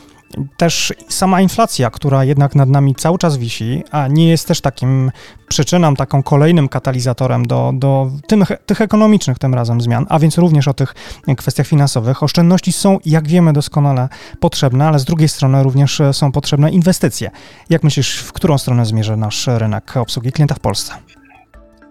też 0.57 0.93
sama 1.09 1.40
inflacja, 1.40 1.90
która 1.90 2.25
jednak 2.25 2.54
nad 2.54 2.69
nami 2.69 2.95
cały 2.95 3.19
czas 3.19 3.37
wisi, 3.37 3.83
a 3.90 4.09
nie 4.09 4.28
jest 4.28 4.49
też 4.49 4.61
takim 4.61 5.11
przyczyną, 5.49 5.95
taką 5.95 6.23
kolejnym 6.23 6.69
katalizatorem 6.69 7.47
do, 7.47 7.73
do 7.75 8.11
tym, 8.26 8.45
tych 8.66 8.81
ekonomicznych 8.81 9.38
tym 9.38 9.54
razem 9.54 9.81
zmian, 9.81 10.07
a 10.09 10.19
więc 10.19 10.38
również 10.38 10.69
o 10.69 10.75
tych 10.75 10.95
kwestiach 11.37 11.66
finansowych. 11.66 12.23
Oszczędności 12.23 12.73
są, 12.73 12.99
jak 13.04 13.28
wiemy, 13.28 13.52
doskonale 13.52 14.09
potrzebne, 14.40 14.88
ale 14.88 14.99
z 14.99 15.04
drugiej 15.04 15.28
strony 15.28 15.62
również 15.62 16.02
są 16.12 16.33
potrzebne 16.33 16.71
inwestycje. 16.71 17.31
Jak 17.71 17.83
myślisz, 17.83 18.19
w 18.19 18.33
którą 18.33 18.59
stronę 18.59 18.87
zmierzy 18.87 19.16
nasz 19.16 19.47
rynek 19.47 19.97
obsługi 19.97 20.33
klienta 20.33 20.54
w 20.54 20.61
Polsce? 20.61 20.93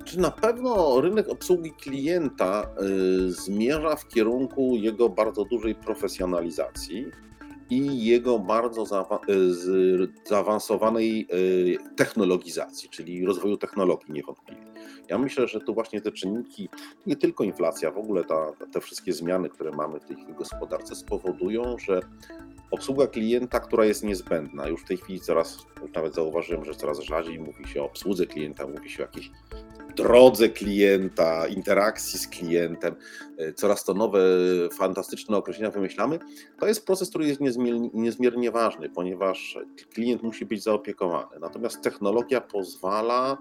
Czy 0.05 0.19
na 0.19 0.31
pewno 0.31 1.01
rynek 1.01 1.29
obsługi 1.29 1.71
klienta 1.71 2.65
y, 2.81 3.31
zmierza 3.31 3.95
w 3.95 4.07
kierunku 4.07 4.75
jego 4.75 5.09
bardzo 5.09 5.45
dużej 5.45 5.75
profesjonalizacji 5.75 7.05
i 7.77 8.05
jego 8.05 8.39
bardzo 8.39 8.85
zaawansowanej 10.25 11.27
e, 11.29 11.95
technologizacji, 11.95 12.89
czyli 12.89 13.25
rozwoju 13.25 13.57
technologii 13.57 14.13
niewątpliwie. 14.13 14.63
Ja 15.09 15.17
myślę, 15.17 15.47
że 15.47 15.59
tu 15.59 15.73
właśnie 15.73 16.01
te 16.01 16.11
czynniki, 16.11 16.69
nie 17.05 17.15
tylko 17.15 17.43
inflacja, 17.43 17.91
w 17.91 17.97
ogóle 17.97 18.23
ta, 18.23 18.51
te 18.71 18.81
wszystkie 18.81 19.13
zmiany, 19.13 19.49
które 19.49 19.71
mamy 19.71 19.99
w 19.99 20.05
tej 20.05 20.15
chwili 20.15 20.33
gospodarce 20.33 20.95
spowodują, 20.95 21.77
że 21.77 22.01
obsługa 22.71 23.07
klienta, 23.07 23.59
która 23.59 23.85
jest 23.85 24.03
niezbędna, 24.03 24.67
już 24.67 24.81
w 24.81 24.87
tej 24.87 24.97
chwili 24.97 25.19
coraz, 25.19 25.65
nawet 25.95 26.15
zauważyłem, 26.15 26.65
że 26.65 26.75
coraz 26.75 26.99
rzadziej 26.99 27.39
mówi 27.39 27.67
się 27.67 27.81
o 27.81 27.85
obsłudze 27.85 28.25
klienta, 28.25 28.67
mówi 28.67 28.89
się 28.89 29.03
o 29.03 29.05
jakiejś 29.05 29.31
drodze 29.95 30.49
klienta, 30.49 31.47
interakcji 31.47 32.19
z 32.19 32.27
klientem, 32.27 32.95
e, 33.37 33.53
coraz 33.53 33.83
to 33.83 33.93
nowe, 33.93 34.19
fantastyczne 34.71 35.37
określenia 35.37 35.71
wymyślamy, 35.71 36.19
to 36.59 36.67
jest 36.67 36.85
proces, 36.85 37.09
który 37.09 37.27
jest 37.27 37.41
niezmiernie 37.93 38.51
ważny, 38.51 38.89
ponieważ 38.89 39.57
klient 39.93 40.23
musi 40.23 40.45
być 40.45 40.63
zaopiekowany. 40.63 41.39
Natomiast 41.39 41.81
technologia 41.81 42.41
pozwala 42.41 43.37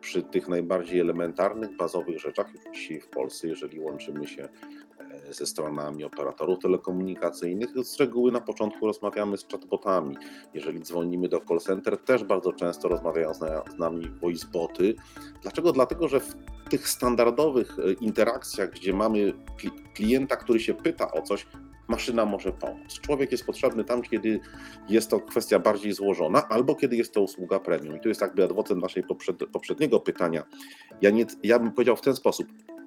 przy 0.00 0.22
tych 0.22 0.48
najbardziej 0.48 1.00
elementarnych, 1.00 1.76
bazowych 1.76 2.20
rzeczach 2.20 2.46
już 2.54 2.74
dzisiaj 2.74 3.00
w 3.00 3.08
Polsce, 3.08 3.48
jeżeli 3.48 3.80
łączymy 3.80 4.26
się 4.26 4.48
ze 5.30 5.46
stronami 5.46 6.04
operatorów 6.04 6.58
telekomunikacyjnych, 6.58 7.68
z 7.82 8.00
reguły 8.00 8.32
na 8.32 8.40
początku 8.40 8.86
rozmawiamy 8.86 9.38
z 9.38 9.46
chatbotami. 9.52 10.16
Jeżeli 10.54 10.80
dzwonimy 10.80 11.28
do 11.28 11.40
call 11.48 11.58
center, 11.58 11.98
też 11.98 12.24
bardzo 12.24 12.52
często 12.52 12.88
rozmawiają 12.88 13.34
z 13.34 13.78
nami 13.78 14.10
voiceboty. 14.20 14.94
Dlaczego? 15.42 15.72
Dlatego, 15.72 16.08
że 16.08 16.20
w 16.20 16.34
tych 16.70 16.88
standardowych 16.88 17.78
e, 17.78 17.92
interakcjach, 17.92 18.70
gdzie 18.70 18.92
mamy 18.92 19.32
klienta, 19.94 20.36
który 20.36 20.60
się 20.60 20.74
pyta 20.74 21.12
o 21.12 21.22
coś, 21.22 21.46
maszyna 21.88 22.24
może 22.24 22.52
pomóc. 22.52 23.00
Człowiek 23.00 23.32
jest 23.32 23.46
potrzebny 23.46 23.84
tam, 23.84 24.02
kiedy 24.02 24.40
jest 24.88 25.10
to 25.10 25.20
kwestia 25.20 25.58
bardziej 25.58 25.92
złożona, 25.92 26.48
albo 26.48 26.74
kiedy 26.74 26.96
jest 26.96 27.14
to 27.14 27.22
usługa 27.22 27.60
premium. 27.60 27.96
I 27.96 28.00
tu 28.00 28.08
jest 28.08 28.20
jakby 28.20 28.44
adwocem 28.44 28.78
naszej 28.78 29.04
poprzedniego 29.52 30.00
pytania. 30.00 30.44
Ja, 31.02 31.10
nie, 31.10 31.26
ja 31.42 31.58
bym 31.58 31.72
powiedział 31.72 31.96
w 31.96 32.00
ten 32.00 32.16
sposób. 32.16 32.46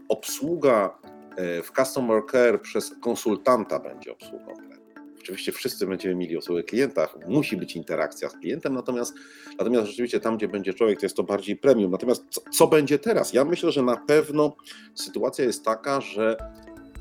Obsługa 0.10 0.98
w 1.38 1.71
customer 1.75 2.21
care 2.31 2.61
przez 2.61 2.95
konsultanta 3.01 3.79
będzie 3.79 4.15
premium. 4.15 4.81
Oczywiście 5.19 5.51
wszyscy 5.51 5.88
będziemy 5.88 6.15
mieli 6.15 6.38
usługę 6.38 6.63
klienta, 6.63 7.07
musi 7.27 7.57
być 7.57 7.75
interakcja 7.75 8.29
z 8.29 8.33
klientem, 8.33 8.73
natomiast, 8.73 9.13
natomiast 9.59 9.88
rzeczywiście 9.88 10.19
tam, 10.19 10.38
gdzie 10.38 10.47
będzie 10.47 10.73
człowiek, 10.73 11.00
to 11.00 11.05
jest 11.05 11.15
to 11.15 11.23
bardziej 11.23 11.55
premium. 11.55 11.91
Natomiast 11.91 12.25
co, 12.29 12.41
co 12.51 12.67
będzie 12.67 13.00
teraz? 13.00 13.33
Ja 13.33 13.45
myślę, 13.45 13.71
że 13.71 13.83
na 13.83 13.97
pewno 13.97 14.55
sytuacja 14.95 15.45
jest 15.45 15.65
taka, 15.65 16.01
że 16.01 16.38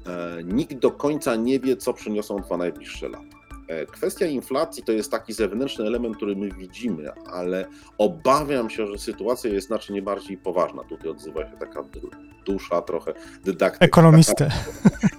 E, 0.06 0.42
nikt 0.44 0.75
do 0.75 0.90
końca 0.90 1.37
nie 1.37 1.60
wie, 1.60 1.76
co 1.76 1.92
przyniosą 1.92 2.37
dwa 2.37 2.56
najbliższe 2.56 3.08
lata. 3.08 3.39
E, 3.70 3.86
kwestia 3.86 4.26
inflacji 4.26 4.82
to 4.82 4.92
jest 4.92 5.10
taki 5.10 5.32
zewnętrzny 5.32 5.86
element, 5.86 6.16
który 6.16 6.36
my 6.36 6.50
widzimy, 6.50 7.12
ale 7.12 7.66
obawiam 7.98 8.70
się, 8.70 8.86
że 8.86 8.98
sytuacja 8.98 9.50
jest 9.50 9.66
znacznie 9.66 10.02
bardziej 10.02 10.36
poważna. 10.36 10.84
Tutaj 10.84 11.10
odzywa 11.10 11.50
się 11.50 11.56
taka 11.60 11.84
dusza, 12.46 12.82
trochę 12.82 13.14
dydaktyka. 13.44 13.84
Ekonomisty. 13.84 14.48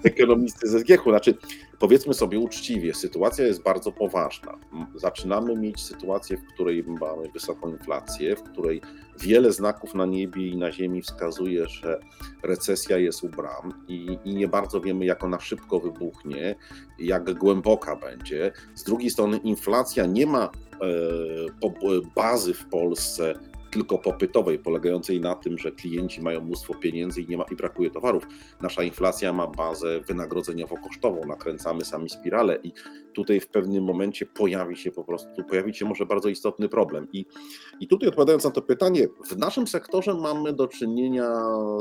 Ekonomisty 0.03 0.67
ze 0.67 0.79
zgiechu. 0.79 1.09
Znaczy, 1.09 1.37
powiedzmy 1.79 2.13
sobie 2.13 2.39
uczciwie, 2.39 2.93
sytuacja 2.93 3.45
jest 3.45 3.63
bardzo 3.63 3.91
poważna. 3.91 4.59
Zaczynamy 4.95 5.55
mieć 5.55 5.81
sytuację, 5.81 6.37
w 6.37 6.53
której 6.53 6.83
mamy 6.83 7.29
wysoką 7.33 7.69
inflację, 7.69 8.35
w 8.35 8.43
której 8.43 8.81
wiele 9.19 9.51
znaków 9.51 9.93
na 9.93 10.05
niebie 10.05 10.47
i 10.47 10.57
na 10.57 10.71
ziemi 10.71 11.01
wskazuje, 11.01 11.67
że 11.67 11.99
recesja 12.43 12.97
jest 12.97 13.23
u 13.23 13.29
bram 13.29 13.73
i, 13.87 14.17
i 14.23 14.35
nie 14.35 14.47
bardzo 14.47 14.81
wiemy, 14.81 15.05
jak 15.05 15.23
ona 15.23 15.39
szybko 15.39 15.79
wybuchnie, 15.79 16.55
jak 16.99 17.33
głęboka 17.33 17.95
będzie. 17.95 18.51
Z 18.75 18.83
drugiej 18.83 19.09
strony 19.09 19.37
inflacja 19.37 20.05
nie 20.05 20.25
ma 20.25 20.43
e, 20.43 22.01
bazy 22.15 22.53
w 22.53 22.65
Polsce 22.65 23.33
tylko 23.71 23.97
popytowej, 23.97 24.59
polegającej 24.59 25.21
na 25.21 25.35
tym, 25.35 25.57
że 25.57 25.71
klienci 25.71 26.21
mają 26.21 26.41
mnóstwo 26.41 26.73
pieniędzy 26.73 27.21
i 27.21 27.27
nie 27.27 27.37
ma 27.37 27.45
i 27.51 27.55
brakuje 27.55 27.91
towarów. 27.91 28.27
Nasza 28.61 28.83
inflacja 28.83 29.33
ma 29.33 29.47
bazę 29.47 29.99
wynagrodzeniowo-kosztową, 29.99 31.27
nakręcamy 31.27 31.85
sami 31.85 32.09
spirale 32.09 32.59
i 32.63 32.73
tutaj 33.13 33.39
w 33.39 33.47
pewnym 33.47 33.83
momencie 33.83 34.25
pojawi 34.25 34.77
się 34.77 34.91
po 34.91 35.03
prostu, 35.03 35.43
pojawi 35.49 35.73
się 35.73 35.85
może 35.85 36.05
bardzo 36.05 36.29
istotny 36.29 36.69
problem. 36.69 37.07
I, 37.13 37.25
i 37.79 37.87
tutaj 37.87 38.09
odpowiadając 38.09 38.43
na 38.43 38.51
to 38.51 38.61
pytanie, 38.61 39.07
w 39.29 39.37
naszym 39.37 39.67
sektorze 39.67 40.13
mamy 40.13 40.53
do 40.53 40.67
czynienia 40.67 41.29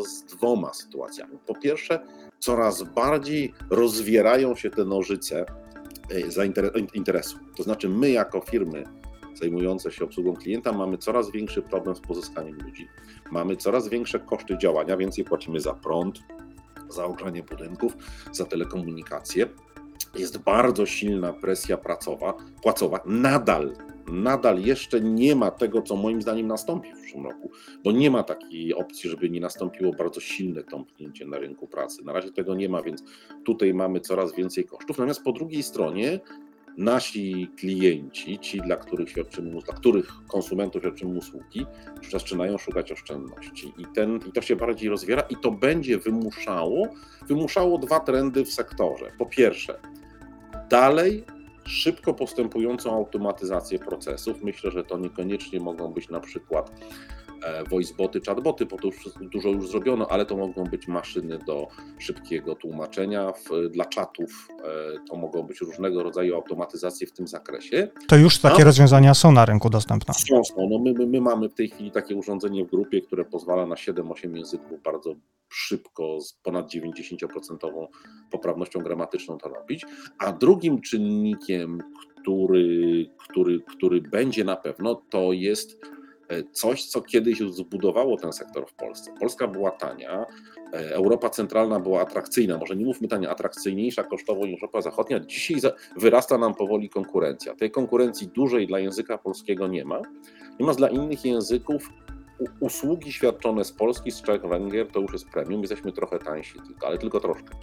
z 0.06 0.25
dwoma 0.25 0.75
sytuacjami. 0.75 1.38
Po 1.47 1.54
pierwsze, 1.54 2.00
coraz 2.38 2.82
bardziej 2.82 3.54
rozwierają 3.70 4.54
się 4.54 4.70
te 4.70 4.85
nożyce 4.85 5.47
e, 6.37 6.87
interesu. 6.94 7.38
To 7.56 7.62
znaczy 7.62 7.88
my 7.88 8.11
jako 8.11 8.40
firmy 8.40 8.85
zajmujące 9.40 9.90
się 9.92 10.04
obsługą 10.04 10.37
klienta 10.37 10.73
mamy 10.73 10.99
coraz 10.99 11.30
większy 11.30 11.62
problem 11.62 11.97
z 11.97 12.00
pozyskaniem 12.00 12.59
ludzi. 12.64 12.88
Mamy 13.30 13.56
coraz 13.56 13.88
większe 13.88 14.20
koszty 14.20 14.59
działania, 14.59 14.97
więcej 14.97 15.25
płacimy 15.25 15.61
za 15.61 15.75
prąd, 15.75 16.20
za 16.88 17.04
ogrzanie 17.04 17.42
budynków, 17.42 17.97
za 18.32 18.44
telekomunikację. 18.44 19.47
Jest 20.14 20.38
bardzo 20.38 20.87
silna 20.87 21.32
presja 21.32 21.76
pracowa, 21.76 22.35
płacowa. 22.62 23.00
Nadal, 23.06 23.76
nadal 24.06 24.61
jeszcze 24.61 25.00
nie 25.00 25.37
ma 25.37 25.50
tego, 25.50 25.82
co 25.82 25.97
moim 25.97 26.23
zdaniem 26.23 26.47
nastąpi 26.47 26.92
w 26.92 26.99
przyszłym 26.99 27.25
roku, 27.25 27.50
bo 27.85 27.92
nie 27.92 28.11
ma 28.11 28.23
takiej 28.23 28.75
opcji, 28.75 29.11
żeby 29.11 29.30
nie 29.30 29.40
nastąpiło 29.40 29.92
bardzo 29.92 30.20
silne 30.20 30.64
tąpnięcie 30.64 31.26
na 31.26 31.38
rynku 31.38 31.66
pracy. 31.66 32.04
Na 32.04 32.12
razie 32.12 32.32
tego 32.32 32.54
nie 32.54 32.68
ma, 32.68 32.82
więc 32.82 33.02
tutaj 33.44 33.75
mamy 33.75 34.00
coraz 34.00 34.35
więcej 34.35 34.64
kosztów. 34.64 34.99
Natomiast 34.99 35.23
po 35.23 35.32
drugiej 35.32 35.62
stronie 35.62 36.20
nasi 36.78 37.50
klienci, 37.56 38.38
ci, 38.38 38.60
dla 38.60 38.76
których 38.76 39.10
świadczymy, 39.10 39.50
dla 39.50 39.74
których 39.74 40.12
konsumentów 40.28 40.82
świadczymy 40.82 41.18
usługi, 41.18 41.66
zaczynają 42.10 42.58
szukać 42.58 42.92
oszczędności. 42.92 43.72
I, 43.78 43.86
ten, 43.94 44.20
I 44.28 44.32
to 44.32 44.42
się 44.42 44.56
bardziej 44.56 44.88
rozwiera 44.88 45.22
i 45.22 45.36
to 45.36 45.50
będzie 45.50 45.98
wymuszało, 45.98 46.88
wymuszało 47.28 47.78
dwa 47.78 48.00
trendy 48.00 48.44
w 48.44 48.52
sektorze. 48.52 49.12
Po 49.18 49.26
pierwsze, 49.26 49.80
dalej 50.70 51.24
szybko 51.64 52.14
postępującą 52.14 52.94
automatyzację 52.94 53.78
procesów. 53.78 54.42
Myślę, 54.42 54.70
że 54.70 54.84
to 54.84 54.98
niekoniecznie 54.98 55.60
mogą 55.60 55.92
być 55.92 56.08
na 56.08 56.20
przykład 56.20 56.72
voiceboty, 57.70 58.20
chatboty, 58.20 58.66
bo 58.66 58.76
to 58.76 58.87
już 58.87 58.97
dużo 59.32 59.49
już 59.49 59.68
zrobiono, 59.68 60.06
ale 60.09 60.26
to 60.26 60.37
mogą 60.37 60.64
być 60.64 60.88
maszyny 60.88 61.38
do 61.47 61.68
szybkiego 61.99 62.54
tłumaczenia. 62.54 63.32
Dla 63.70 63.85
czatów 63.85 64.49
e, 64.50 64.64
to 65.09 65.16
mogą 65.16 65.42
być 65.42 65.61
różnego 65.61 66.02
rodzaju 66.02 66.35
automatyzacje 66.35 67.06
w 67.06 67.12
tym 67.12 67.28
zakresie. 67.28 67.88
To 68.09 68.16
już 68.16 68.38
takie 68.38 68.62
A, 68.62 68.64
rozwiązania 68.64 69.14
są 69.14 69.32
na 69.32 69.44
rynku 69.44 69.70
dostępne. 69.70 70.14
Są, 70.14 70.44
są. 70.44 70.68
No 70.70 70.78
my, 70.78 70.92
my, 70.92 71.06
my 71.06 71.20
mamy 71.20 71.49
w 71.49 71.54
tej 71.54 71.68
chwili 71.68 71.90
takie 71.90 72.16
urządzenie 72.16 72.64
w 72.64 72.70
grupie, 72.70 73.00
które 73.00 73.25
pozwala 73.25 73.66
na 73.66 73.75
7-8 73.75 74.37
języków 74.37 74.82
bardzo 74.82 75.14
szybko, 75.49 76.20
z 76.20 76.32
ponad 76.32 76.66
90% 76.75 77.87
poprawnością 78.30 78.80
gramatyczną 78.80 79.38
to 79.38 79.49
robić. 79.49 79.87
A 80.18 80.32
drugim 80.32 80.80
czynnikiem, 80.80 81.82
który, 82.20 83.11
który, 83.18 83.61
który 83.61 84.00
będzie 84.00 84.44
na 84.44 84.56
pewno, 84.56 84.94
to 84.94 85.32
jest 85.32 85.78
E, 85.80 86.00
coś, 86.52 86.84
co 86.84 87.02
kiedyś 87.02 87.38
zbudowało 87.38 88.16
ten 88.16 88.32
sektor 88.32 88.66
w 88.68 88.75
Polsce. 88.75 89.14
Polska 89.20 89.49
była 89.49 89.70
tania, 89.70 90.26
e, 90.72 90.94
Europa 90.94 91.30
centralna 91.30 91.80
była 91.80 92.00
atrakcyjna, 92.00 92.58
może 92.58 92.76
nie 92.76 92.84
mówmy 92.84 93.08
tania, 93.08 93.30
atrakcyjniejsza 93.30 94.04
kosztowo 94.04 94.46
niż 94.46 94.62
Europa 94.62 94.80
Zachodnia. 94.80 95.20
Dzisiaj 95.20 95.60
wyrasta 95.96 96.38
nam 96.38 96.54
powoli 96.54 96.88
konkurencja. 96.88 97.54
Tej 97.54 97.70
konkurencji 97.70 98.28
dużej 98.28 98.66
dla 98.66 98.78
języka 98.78 99.18
polskiego 99.18 99.68
nie 99.68 99.84
ma. 99.84 100.00
Natomiast 100.50 100.78
dla 100.78 100.88
innych 100.88 101.25
języków 101.25 101.90
usługi 102.60 103.12
świadczone 103.12 103.64
z 103.64 103.72
Polski, 103.72 104.10
z 104.10 104.22
Czech, 104.22 104.42
Węgier 104.42 104.88
to 104.88 105.00
już 105.00 105.12
jest 105.12 105.28
premium. 105.28 105.60
Jesteśmy 105.60 105.92
trochę 105.92 106.18
tańsi, 106.18 106.58
ale 106.87 106.99
tylko 106.99 107.20
troszkę 107.20 107.54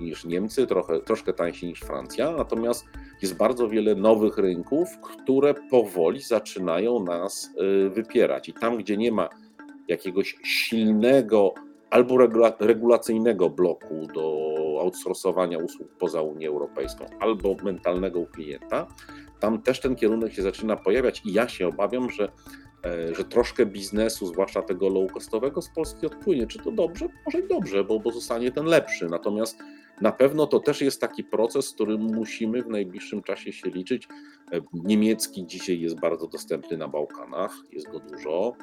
niż 0.00 0.24
Niemcy, 0.24 0.66
trochę, 0.66 1.00
troszkę 1.00 1.32
tańsi 1.32 1.66
niż 1.66 1.80
Francja, 1.80 2.32
natomiast 2.32 2.84
jest 3.22 3.36
bardzo 3.36 3.68
wiele 3.68 3.94
nowych 3.94 4.38
rynków, 4.38 4.88
które 5.02 5.54
powoli 5.70 6.20
zaczynają 6.20 7.04
nas 7.04 7.50
y, 7.86 7.90
wypierać. 7.90 8.48
I 8.48 8.52
tam, 8.52 8.76
gdzie 8.76 8.96
nie 8.96 9.12
ma 9.12 9.28
jakiegoś 9.88 10.38
silnego 10.44 11.54
albo 11.90 12.18
regulacyjnego 12.60 13.50
bloku 13.50 14.06
do 14.14 14.46
outsourcowania 14.80 15.58
usług 15.58 15.88
poza 15.98 16.22
Unię 16.22 16.48
Europejską, 16.48 17.06
albo 17.20 17.56
mentalnego 17.64 18.20
u 18.20 18.26
klienta, 18.26 18.86
tam 19.40 19.62
też 19.62 19.80
ten 19.80 19.96
kierunek 19.96 20.32
się 20.32 20.42
zaczyna 20.42 20.76
pojawiać 20.76 21.22
i 21.24 21.32
ja 21.32 21.48
się 21.48 21.68
obawiam, 21.68 22.10
że, 22.10 22.32
e, 22.84 23.14
że 23.14 23.24
troszkę 23.24 23.66
biznesu, 23.66 24.26
zwłaszcza 24.26 24.62
tego 24.62 24.88
low-costowego 24.88 25.62
z 25.62 25.68
Polski 25.74 26.06
odpłynie. 26.06 26.46
Czy 26.46 26.58
to 26.58 26.72
dobrze? 26.72 27.08
Może 27.26 27.38
i 27.38 27.48
dobrze, 27.48 27.84
bo, 27.84 28.00
bo 28.00 28.12
zostanie 28.12 28.52
ten 28.52 28.64
lepszy. 28.64 29.06
Natomiast 29.08 29.58
na 30.00 30.12
pewno 30.12 30.46
to 30.46 30.60
też 30.60 30.80
jest 30.80 31.00
taki 31.00 31.24
proces, 31.24 31.66
z 31.66 31.72
którym 31.72 32.00
musimy 32.00 32.62
w 32.62 32.68
najbliższym 32.68 33.22
czasie 33.22 33.52
się 33.52 33.70
liczyć. 33.70 34.08
E, 34.52 34.60
niemiecki 34.72 35.46
dzisiaj 35.46 35.80
jest 35.80 36.00
bardzo 36.00 36.26
dostępny 36.26 36.76
na 36.76 36.88
Bałkanach, 36.88 37.52
jest 37.72 37.90
go 37.90 38.00
dużo. 38.00 38.56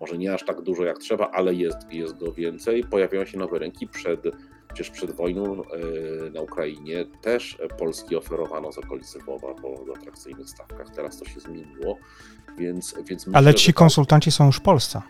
Może 0.00 0.18
nie 0.18 0.34
aż 0.34 0.44
tak 0.44 0.62
dużo 0.62 0.84
jak 0.84 0.98
trzeba, 0.98 1.30
ale 1.30 1.54
jest, 1.54 1.92
jest 1.92 2.18
go 2.18 2.32
więcej. 2.32 2.84
Pojawiają 2.84 3.24
się 3.24 3.38
nowe 3.38 3.58
rynki. 3.58 3.88
Przed, 3.88 4.20
przecież 4.68 4.90
przed 4.90 5.10
wojną 5.10 5.62
e, 5.62 6.30
na 6.30 6.40
Ukrainie 6.40 7.06
też 7.22 7.58
Polski 7.78 8.16
oferowano 8.16 8.72
z 8.72 8.78
okolicy 8.78 9.18
Wowa 9.18 9.54
po 9.54 9.94
atrakcyjnych 9.96 10.48
stawkach. 10.48 10.90
Teraz 10.90 11.18
to 11.18 11.24
się 11.24 11.40
zmieniło, 11.40 11.98
więc, 12.58 12.94
więc 13.08 13.26
myślę, 13.26 13.38
Ale 13.38 13.54
ci 13.54 13.72
konsultanci 13.72 14.30
są 14.30 14.46
już 14.46 14.56
w 14.56 14.62
Polsce 14.62 15.02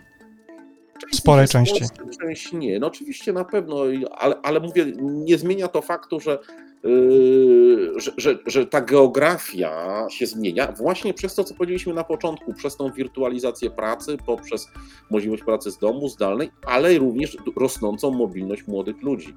sporej 1.11 1.47
części. 1.47 1.85
Część 2.21 2.53
nie, 2.53 2.79
no 2.79 2.87
oczywiście 2.87 3.33
na 3.33 3.45
pewno, 3.45 3.77
ale, 4.11 4.35
ale 4.43 4.59
mówię, 4.59 4.85
nie 5.01 5.37
zmienia 5.37 5.67
to 5.67 5.81
faktu, 5.81 6.19
że, 6.19 6.39
yy, 6.83 7.93
że, 7.95 8.11
że, 8.17 8.37
że, 8.45 8.65
ta 8.65 8.81
geografia 8.81 10.05
się 10.09 10.25
zmienia 10.25 10.71
właśnie 10.71 11.13
przez 11.13 11.35
to, 11.35 11.43
co 11.43 11.55
powiedzieliśmy 11.55 11.93
na 11.93 12.03
początku, 12.03 12.53
przez 12.53 12.77
tą 12.77 12.91
wirtualizację 12.91 13.69
pracy, 13.69 14.17
poprzez 14.25 14.67
możliwość 15.09 15.43
pracy 15.43 15.71
z 15.71 15.77
domu, 15.77 16.09
zdalnej, 16.09 16.51
ale 16.65 16.97
również 16.97 17.37
rosnącą 17.55 18.11
mobilność 18.11 18.67
młodych 18.67 19.01
ludzi. 19.01 19.35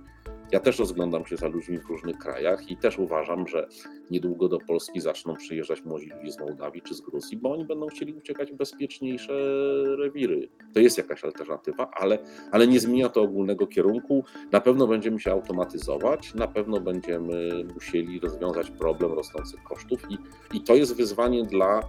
Ja 0.53 0.61
też 0.61 0.79
rozglądam 0.79 1.27
się 1.27 1.37
za 1.37 1.49
ludźmi 1.49 1.79
w 1.79 1.87
różnych 1.87 2.19
krajach 2.19 2.71
i 2.71 2.77
też 2.77 2.99
uważam, 2.99 3.49
że 3.49 3.69
niedługo 4.11 4.49
do 4.49 4.59
Polski 4.59 5.01
zaczną 5.01 5.37
przyjeżdżać 5.37 5.85
młodzi 5.85 6.11
ludzie 6.19 6.33
z 6.33 6.41
Mołdawii 6.41 6.83
czy 6.83 6.95
z 6.95 7.01
Gruzji, 7.01 7.37
bo 7.37 7.53
oni 7.53 7.65
będą 7.65 7.87
chcieli 7.87 8.15
uciekać 8.15 8.53
w 8.53 8.57
bezpieczniejsze 8.57 9.33
rewiry. 9.99 10.49
To 10.75 10.81
jest 10.81 10.99
jakaś 10.99 11.25
alternatywa, 11.25 11.91
ale, 12.01 12.19
ale 12.53 12.67
nie 12.67 12.81
zmienia 12.81 13.09
to 13.09 13.23
ogólnego 13.23 13.67
kierunku. 13.67 14.25
Na 14.53 14.61
pewno 14.61 14.87
będziemy 14.87 15.21
się 15.21 15.33
automatyzować, 15.33 16.35
na 16.35 16.49
pewno 16.49 16.81
będziemy 16.81 17.65
musieli 17.75 18.21
rozwiązać 18.21 18.71
problem 18.71 19.13
rosnących 19.13 19.63
kosztów 19.63 20.07
i, 20.11 20.19
i 20.57 20.61
to 20.61 20.75
jest 20.75 20.97
wyzwanie 20.97 21.43
dla, 21.43 21.81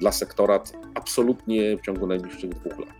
dla 0.00 0.12
sektora 0.12 0.60
absolutnie 0.94 1.76
w 1.76 1.80
ciągu 1.80 2.06
najbliższych 2.06 2.50
dwóch 2.50 2.78
lat. 2.78 2.94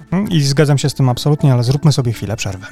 Mhm, 0.00 0.28
I 0.30 0.40
zgadzam 0.40 0.78
się 0.78 0.88
z 0.88 0.94
tym 0.94 1.08
absolutnie, 1.08 1.52
ale 1.52 1.62
zróbmy 1.62 1.92
sobie 1.92 2.12
chwilę 2.12 2.36
przerwy. 2.36 2.66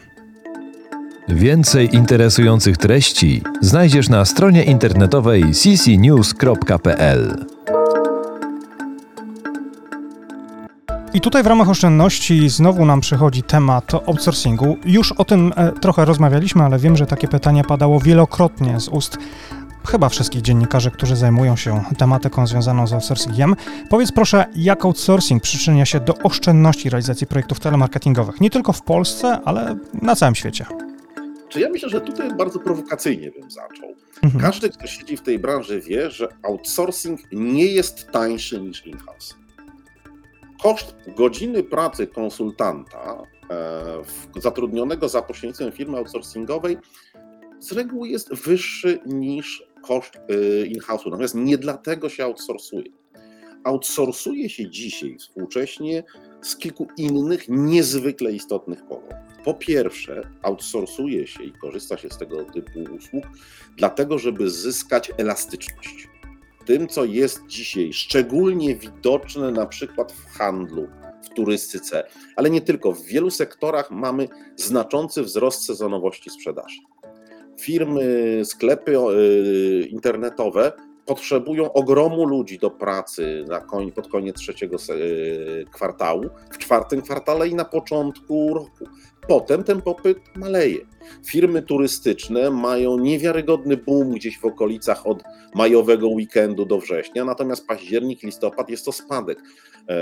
Więcej 1.28 1.94
interesujących 1.94 2.76
treści 2.76 3.42
znajdziesz 3.60 4.08
na 4.08 4.24
stronie 4.24 4.64
internetowej 4.64 5.44
ccnews.pl. 5.52 7.46
I 11.14 11.20
tutaj 11.20 11.42
w 11.42 11.46
ramach 11.46 11.68
oszczędności 11.68 12.48
znowu 12.48 12.84
nam 12.84 13.00
przychodzi 13.00 13.42
temat 13.42 13.94
outsourcingu. 13.94 14.76
Już 14.84 15.12
o 15.12 15.24
tym 15.24 15.52
e, 15.56 15.72
trochę 15.72 16.04
rozmawialiśmy, 16.04 16.64
ale 16.64 16.78
wiem, 16.78 16.96
że 16.96 17.06
takie 17.06 17.28
pytanie 17.28 17.64
padało 17.64 18.00
wielokrotnie 18.00 18.80
z 18.80 18.88
ust 18.88 19.18
chyba 19.86 20.08
wszystkich 20.08 20.42
dziennikarzy, 20.42 20.90
którzy 20.90 21.16
zajmują 21.16 21.56
się 21.56 21.82
tematyką 21.98 22.46
związaną 22.46 22.86
z 22.86 22.92
outsourcingiem. 22.92 23.56
Powiedz 23.90 24.12
proszę, 24.12 24.44
jak 24.56 24.84
outsourcing 24.84 25.42
przyczynia 25.42 25.84
się 25.84 26.00
do 26.00 26.14
oszczędności 26.14 26.90
realizacji 26.90 27.26
projektów 27.26 27.60
telemarketingowych, 27.60 28.40
nie 28.40 28.50
tylko 28.50 28.72
w 28.72 28.82
Polsce, 28.82 29.40
ale 29.44 29.76
na 30.02 30.16
całym 30.16 30.34
świecie. 30.34 30.87
Czy 31.48 31.60
ja 31.60 31.68
myślę, 31.68 31.88
że 31.88 32.00
tutaj 32.00 32.34
bardzo 32.34 32.58
prowokacyjnie 32.58 33.30
bym 33.30 33.50
zaczął. 33.50 33.94
Mhm. 34.22 34.44
Każdy, 34.44 34.70
kto 34.70 34.86
siedzi 34.86 35.16
w 35.16 35.22
tej 35.22 35.38
branży, 35.38 35.80
wie, 35.80 36.10
że 36.10 36.28
outsourcing 36.42 37.20
nie 37.32 37.66
jest 37.66 38.10
tańszy 38.10 38.60
niż 38.60 38.86
in-house. 38.86 39.34
Koszt 40.62 40.94
godziny 41.16 41.62
pracy 41.62 42.06
konsultanta 42.06 43.22
e, 43.50 44.40
zatrudnionego 44.40 45.08
za 45.08 45.22
pośrednictwem 45.22 45.72
firmy 45.72 45.98
outsourcingowej 45.98 46.76
z 47.58 47.72
reguły 47.72 48.08
jest 48.08 48.34
wyższy 48.34 49.00
niż 49.06 49.68
koszt 49.82 50.16
e, 50.16 50.66
in-house'u. 50.66 51.10
Natomiast 51.10 51.34
nie 51.34 51.58
dlatego 51.58 52.08
się 52.08 52.24
outsourcuje. 52.24 52.90
Outsourcuje 53.64 54.50
się 54.50 54.70
dzisiaj 54.70 55.16
współcześnie 55.18 56.04
z 56.42 56.56
kilku 56.56 56.88
innych 56.96 57.48
niezwykle 57.48 58.32
istotnych 58.32 58.86
powodów. 58.86 59.27
Po 59.48 59.54
pierwsze, 59.54 60.30
outsourcuje 60.42 61.26
się 61.26 61.42
i 61.42 61.52
korzysta 61.52 61.96
się 61.96 62.10
z 62.10 62.18
tego 62.18 62.44
typu 62.44 62.80
usług, 62.96 63.24
dlatego 63.76 64.18
żeby 64.18 64.50
zyskać 64.50 65.12
elastyczność. 65.18 66.08
Tym, 66.66 66.88
co 66.88 67.04
jest 67.04 67.46
dzisiaj 67.46 67.92
szczególnie 67.92 68.76
widoczne 68.76 69.50
na 69.50 69.66
przykład 69.66 70.12
w 70.12 70.26
handlu, 70.26 70.88
w 71.22 71.28
turystyce, 71.28 72.04
ale 72.36 72.50
nie 72.50 72.60
tylko. 72.60 72.92
W 72.92 73.04
wielu 73.04 73.30
sektorach 73.30 73.90
mamy 73.90 74.28
znaczący 74.56 75.22
wzrost 75.22 75.64
sezonowości 75.64 76.30
sprzedaży. 76.30 76.80
Firmy, 77.60 78.40
sklepy 78.44 78.96
e, 78.98 79.02
internetowe 79.82 80.72
potrzebują 81.08 81.72
ogromu 81.72 82.24
ludzi 82.24 82.58
do 82.58 82.70
pracy 82.70 83.44
na 83.48 83.60
koń, 83.60 83.92
pod 83.92 84.08
koniec 84.08 84.36
trzeciego 84.36 84.76
e, 84.76 85.64
kwartału, 85.64 86.24
w 86.50 86.58
czwartym 86.58 87.02
kwartale 87.02 87.48
i 87.48 87.54
na 87.54 87.64
początku 87.64 88.54
roku. 88.54 88.84
Potem 89.28 89.64
ten 89.64 89.82
popyt 89.82 90.18
maleje. 90.36 90.78
Firmy 91.26 91.62
turystyczne 91.62 92.50
mają 92.50 92.98
niewiarygodny 92.98 93.76
boom 93.76 94.10
gdzieś 94.10 94.38
w 94.38 94.44
okolicach 94.44 95.06
od 95.06 95.22
majowego 95.54 96.08
weekendu 96.08 96.64
do 96.64 96.78
września, 96.78 97.24
natomiast 97.24 97.66
październik, 97.66 98.22
listopad 98.22 98.70
jest 98.70 98.84
to 98.84 98.92
spadek. 98.92 99.38
E, 99.88 99.94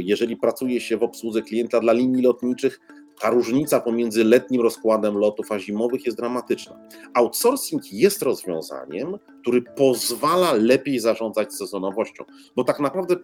jeżeli 0.00 0.36
pracuje 0.36 0.80
się 0.80 0.96
w 0.96 1.02
obsłudze 1.02 1.42
klienta 1.42 1.80
dla 1.80 1.92
linii 1.92 2.22
lotniczych, 2.22 2.80
ta 3.20 3.30
różnica 3.30 3.80
pomiędzy 3.80 4.24
letnim 4.24 4.62
rozkładem 4.62 5.18
lotów 5.18 5.52
a 5.52 5.58
zimowych 5.58 6.06
jest 6.06 6.18
dramatyczna. 6.18 6.78
Outsourcing 7.14 7.92
jest 7.92 8.22
rozwiązaniem, 8.22 9.18
który 9.40 9.62
pozwala 9.62 10.52
lepiej 10.52 10.98
zarządzać 10.98 11.54
sezonowością, 11.54 12.24
bo 12.56 12.64
tak 12.64 12.80
naprawdę 12.80 13.16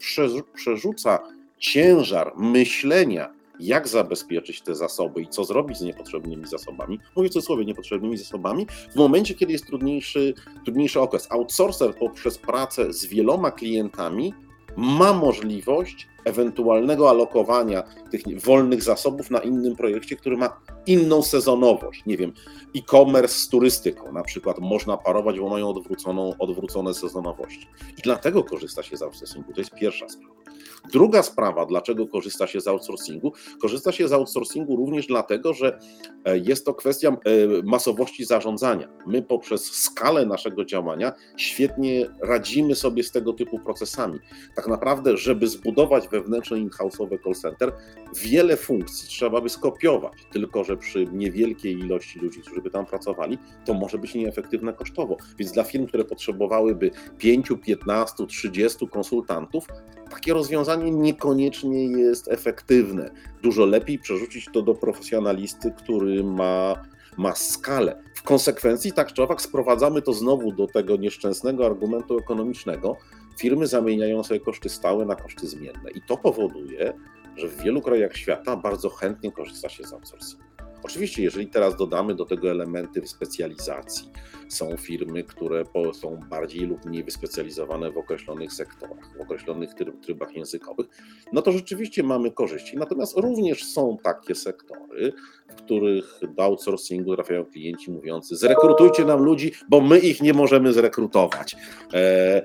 przerzuca 0.55 1.19
ciężar 1.59 2.33
myślenia, 2.37 3.35
jak 3.61 3.89
zabezpieczyć 3.89 4.63
te 4.63 4.75
zasoby 4.75 5.23
i 5.23 5.29
co 5.29 5.45
zrobić 5.45 5.79
z 5.79 5.83
niepotrzebnymi 5.83 6.47
zasobami, 6.47 6.99
mówię 7.17 7.29
w 7.29 7.33
cudzysłowie 7.33 7.65
niepotrzebnymi 7.65 8.17
zasobami, 8.17 8.67
w 8.93 8.97
momencie, 8.97 9.35
kiedy 9.35 9.53
jest 9.53 9.67
trudniejszy, 9.67 10.35
trudniejszy 10.65 11.01
okres. 11.01 11.33
Outsourcer 11.33 11.95
poprzez 11.95 12.39
pracę 12.39 12.93
z 12.93 13.07
wieloma 13.07 13.51
klientami 13.51 14.35
ma 14.77 15.13
możliwość 15.13 16.09
ewentualnego 16.25 17.11
alokowania 17.11 17.83
tych 18.11 18.23
wolnych 18.45 18.83
zasobów 18.83 19.31
na 19.31 19.39
innym 19.39 19.77
projekcie, 19.77 20.17
który 20.17 20.37
ma 20.37 20.61
inną 20.87 21.23
sezonowość. 21.23 22.03
Nie 22.07 22.17
wiem, 22.17 22.33
e-commerce 22.77 23.35
z 23.35 23.49
turystyką 23.49 24.13
na 24.13 24.23
przykład 24.23 24.59
można 24.59 24.97
parować, 24.97 25.41
bo 25.41 25.49
mają 25.49 25.69
odwróconą, 25.69 26.33
odwrócone 26.39 26.95
sezonowości. 26.95 27.69
I 27.99 28.03
dlatego 28.03 28.45
korzysta 28.45 28.83
się 28.83 28.97
z 28.97 29.03
outsourcingu. 29.03 29.53
To 29.53 29.61
jest 29.61 29.75
pierwsza 29.75 30.09
sprawa. 30.09 30.44
Druga 30.93 31.23
sprawa, 31.23 31.67
dlaczego 31.67 32.07
korzysta 32.07 32.47
się 32.47 32.61
z 32.61 32.69
outsourcingu? 32.69 33.33
Korzysta 33.61 33.93
się 33.93 34.09
z 34.09 34.13
outsourcingu 34.13 34.77
również 34.77 35.07
dlatego, 35.07 35.55
że 35.55 35.79
e, 36.25 36.39
jest 36.39 36.65
to 36.65 36.75
kwestia 36.75 37.09
e, 37.09 37.17
masowości 37.65 38.25
zarządzania. 38.25 38.89
My 39.07 39.23
poprzez 39.23 39.65
skalę 39.65 40.27
naszego 40.27 40.65
działania 40.65 41.13
świetnie 41.37 42.07
radzimy 42.23 42.75
sobie 42.75 43.03
z 43.03 43.11
tego 43.11 43.33
typu 43.33 43.59
procesami. 43.59 44.19
Tak 44.57 44.67
naprawdę, 44.67 45.17
żeby 45.17 45.47
zbudować 45.47 46.09
wewnętrzne 46.09 46.59
in-house'owe 46.59 47.19
call 47.25 47.35
center, 47.35 47.73
wiele 48.17 48.57
funkcji 48.57 49.09
trzeba 49.09 49.41
by 49.41 49.49
skopiować, 49.49 50.13
tylko 50.33 50.65
że 50.65 50.77
przy 50.77 51.07
niewielkiej 51.13 51.79
ilości 51.79 52.19
ludzi, 52.19 52.41
którzy 52.41 52.63
by 52.63 52.71
tam 52.71 52.87
pracowali, 52.87 53.39
to 53.65 53.75
może 53.75 53.99
być 53.99 54.15
nieefektywne 54.15 54.73
kosztowo. 54.73 55.17
Więc 55.39 55.53
dla 55.53 55.65
firm, 55.65 55.87
które 55.87 56.05
potrzebowałyby 56.05 56.91
5, 57.19 57.49
15, 57.67 58.27
30 58.27 58.89
konsultantów, 58.89 59.67
takie 60.11 60.35
rozwiązanie 60.35 60.54
niekoniecznie 60.91 61.85
jest 61.85 62.29
efektywne. 62.29 63.11
Dużo 63.43 63.67
lepiej 63.67 63.99
przerzucić 63.99 64.49
to 64.53 64.63
do 64.63 64.75
profesjonalisty, 64.75 65.73
który 65.77 66.25
ma, 66.25 66.83
ma 67.17 67.35
skalę. 67.35 68.03
W 68.15 68.23
konsekwencji, 68.23 68.93
tak 68.93 69.13
czy 69.13 69.23
owak, 69.23 69.43
sprowadzamy 69.43 70.03
to 70.03 70.13
znowu 70.13 70.53
do 70.53 70.67
tego 70.67 70.97
nieszczęsnego 70.97 71.67
argumentu 71.67 72.19
ekonomicznego. 72.19 72.97
Firmy 73.39 73.67
zamieniają 73.67 74.25
sobie 74.25 74.41
koszty 74.41 74.69
stałe 74.69 75.05
na 75.07 75.17
koszty 75.17 75.47
zmienne, 75.47 75.91
i 75.95 76.01
to 76.01 76.17
powoduje, 76.17 76.93
że 77.37 77.49
w 77.49 77.63
wielu 77.63 77.83
krajach 77.83 78.17
świata 78.17 78.57
bardzo 78.57 78.91
chętnie 78.91 79.33
korzysta 79.33 79.69
się 79.69 79.85
z 79.85 79.93
outsourcingu. 79.93 80.54
Oczywiście, 80.85 81.23
jeżeli 81.23 81.47
teraz 81.47 81.77
dodamy 81.77 82.15
do 82.15 82.25
tego 82.25 82.51
elementy 82.51 83.07
specjalizacji, 83.07 84.11
są 84.49 84.77
firmy, 84.77 85.25
które 85.25 85.65
są 85.93 86.21
bardziej 86.31 86.61
lub 86.61 86.85
mniej 86.85 87.05
wyspecjalizowane 87.05 87.91
w 87.91 87.99
określonych 87.99 88.53
sektorach, 88.53 89.17
w 89.19 89.21
określonych 89.21 89.71
trybach 90.03 90.37
językowych, 90.37 90.87
no 91.33 91.43
to 91.43 91.53
rzeczywiście 91.53 92.03
mamy 92.03 92.31
korzyści. 92.31 92.77
Natomiast 92.77 93.17
również 93.17 93.65
są 93.65 93.97
takie 94.03 94.35
sektory, 94.35 95.13
w 95.49 95.55
których 95.55 96.21
do 96.37 96.43
outsourcingu 96.43 97.15
trafiają 97.15 97.45
klienci 97.45 97.91
mówiący: 97.91 98.37
zrekrutujcie 98.37 99.05
nam 99.05 99.23
ludzi, 99.23 99.53
bo 99.69 99.81
my 99.81 99.99
ich 99.99 100.23
nie 100.23 100.33
możemy 100.33 100.73
zrekrutować. 100.73 101.57
E, 101.95 102.43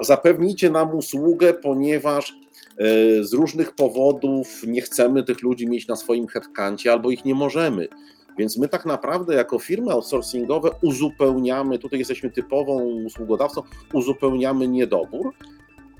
zapewnijcie 0.00 0.70
nam 0.70 0.94
usługę, 0.94 1.54
ponieważ 1.54 2.34
z 3.20 3.32
różnych 3.32 3.74
powodów 3.74 4.62
nie 4.66 4.80
chcemy 4.80 5.22
tych 5.22 5.42
ludzi 5.42 5.68
mieć 5.68 5.88
na 5.88 5.96
swoim 5.96 6.26
headkancie 6.26 6.92
albo 6.92 7.10
ich 7.10 7.24
nie 7.24 7.34
możemy. 7.34 7.88
Więc 8.38 8.58
my 8.58 8.68
tak 8.68 8.86
naprawdę 8.86 9.34
jako 9.34 9.58
firmy 9.58 9.92
outsourcingowe 9.92 10.70
uzupełniamy, 10.82 11.78
tutaj 11.78 11.98
jesteśmy 11.98 12.30
typową 12.30 12.82
usługodawcą, 12.82 13.62
uzupełniamy 13.92 14.68
niedobór. 14.68 15.34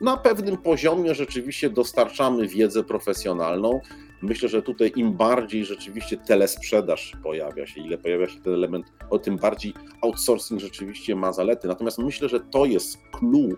Na 0.00 0.16
pewnym 0.16 0.56
poziomie 0.56 1.14
rzeczywiście 1.14 1.70
dostarczamy 1.70 2.48
wiedzę 2.48 2.84
profesjonalną. 2.84 3.80
Myślę, 4.22 4.48
że 4.48 4.62
tutaj 4.62 4.92
im 4.96 5.12
bardziej 5.12 5.64
rzeczywiście 5.64 6.16
telesprzedaż 6.16 7.12
pojawia 7.22 7.66
się, 7.66 7.80
ile 7.80 7.98
pojawia 7.98 8.28
się 8.28 8.40
ten 8.40 8.52
element, 8.52 8.86
o 9.10 9.18
tym 9.18 9.36
bardziej 9.36 9.74
outsourcing 10.02 10.60
rzeczywiście 10.60 11.16
ma 11.16 11.32
zalety. 11.32 11.68
Natomiast 11.68 11.98
myślę, 11.98 12.28
że 12.28 12.40
to 12.40 12.64
jest 12.64 12.98
clue 13.12 13.48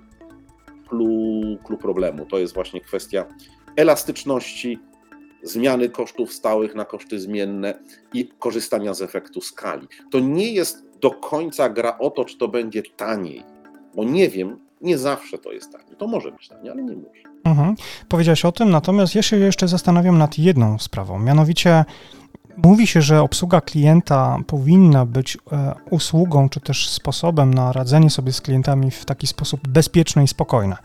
clue 1.64 1.78
problemu. 1.80 2.26
To 2.26 2.38
jest 2.38 2.54
właśnie 2.54 2.80
kwestia 2.80 3.24
elastyczności, 3.76 4.78
zmiany 5.42 5.88
kosztów 5.88 6.32
stałych 6.32 6.74
na 6.74 6.84
koszty 6.84 7.20
zmienne 7.20 7.78
i 8.14 8.28
korzystania 8.38 8.94
z 8.94 9.02
efektu 9.02 9.40
skali. 9.40 9.86
To 10.10 10.20
nie 10.20 10.52
jest 10.52 10.84
do 11.00 11.10
końca 11.10 11.68
gra 11.68 11.98
o 11.98 12.10
to, 12.10 12.24
czy 12.24 12.38
to 12.38 12.48
będzie 12.48 12.82
taniej, 12.82 13.42
bo 13.94 14.04
nie 14.04 14.28
wiem, 14.28 14.58
nie 14.80 14.98
zawsze 14.98 15.38
to 15.38 15.52
jest 15.52 15.72
tanie. 15.72 15.96
To 15.96 16.06
może 16.06 16.32
być 16.32 16.48
tanie, 16.48 16.72
ale 16.72 16.82
nie 16.82 16.96
musi. 16.96 17.24
Mhm. 17.44 17.74
Powiedziałeś 18.08 18.44
o 18.44 18.52
tym, 18.52 18.70
natomiast 18.70 19.14
ja 19.14 19.22
się 19.22 19.36
jeszcze 19.36 19.68
zastanawiam 19.68 20.18
nad 20.18 20.38
jedną 20.38 20.78
sprawą, 20.78 21.18
mianowicie 21.18 21.84
Mówi 22.56 22.86
się, 22.86 23.02
że 23.02 23.22
obsługa 23.22 23.60
klienta 23.60 24.38
powinna 24.46 25.06
być 25.06 25.38
e, 25.52 25.74
usługą 25.90 26.48
czy 26.48 26.60
też 26.60 26.88
sposobem 26.88 27.54
na 27.54 27.72
radzenie 27.72 28.10
sobie 28.10 28.32
z 28.32 28.40
klientami 28.40 28.90
w 28.90 29.04
taki 29.04 29.26
sposób 29.26 29.68
bezpieczny 29.68 30.24
i 30.24 30.28
spokojny. 30.28 30.76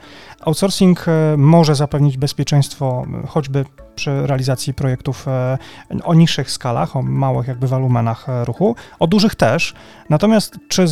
Outsourcing 0.41 1.06
e, 1.08 1.38
może 1.38 1.75
zapewnić 1.75 2.17
bezpieczeństwo 2.17 3.06
choćby 3.28 3.65
przy 3.95 4.28
realizacji 4.28 4.73
projektów 4.73 5.28
e, 5.28 5.58
o 6.04 6.13
niższych 6.13 6.51
skalach, 6.51 6.95
o 6.95 7.01
małych 7.01 7.47
jakby 7.47 7.67
wolumenach 7.67 8.25
ruchu, 8.43 8.75
o 8.99 9.08
dużych 9.08 9.36
też. 9.36 9.73
Natomiast 10.10 10.58
czy 10.67 10.86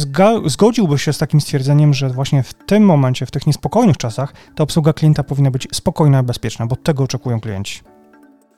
zgodziłby 0.45 0.97
się 0.97 1.13
z 1.13 1.17
takim 1.17 1.41
stwierdzeniem, 1.41 1.93
że 1.93 2.09
właśnie 2.09 2.43
w 2.43 2.53
tym 2.53 2.85
momencie, 2.85 3.25
w 3.25 3.31
tych 3.31 3.47
niespokojnych 3.47 3.97
czasach, 3.97 4.33
ta 4.55 4.63
obsługa 4.63 4.93
klienta 4.93 5.23
powinna 5.23 5.51
być 5.51 5.67
spokojna 5.73 6.19
i 6.19 6.23
bezpieczna, 6.23 6.65
bo 6.65 6.75
tego 6.75 7.03
oczekują 7.03 7.39
klienci? 7.39 7.92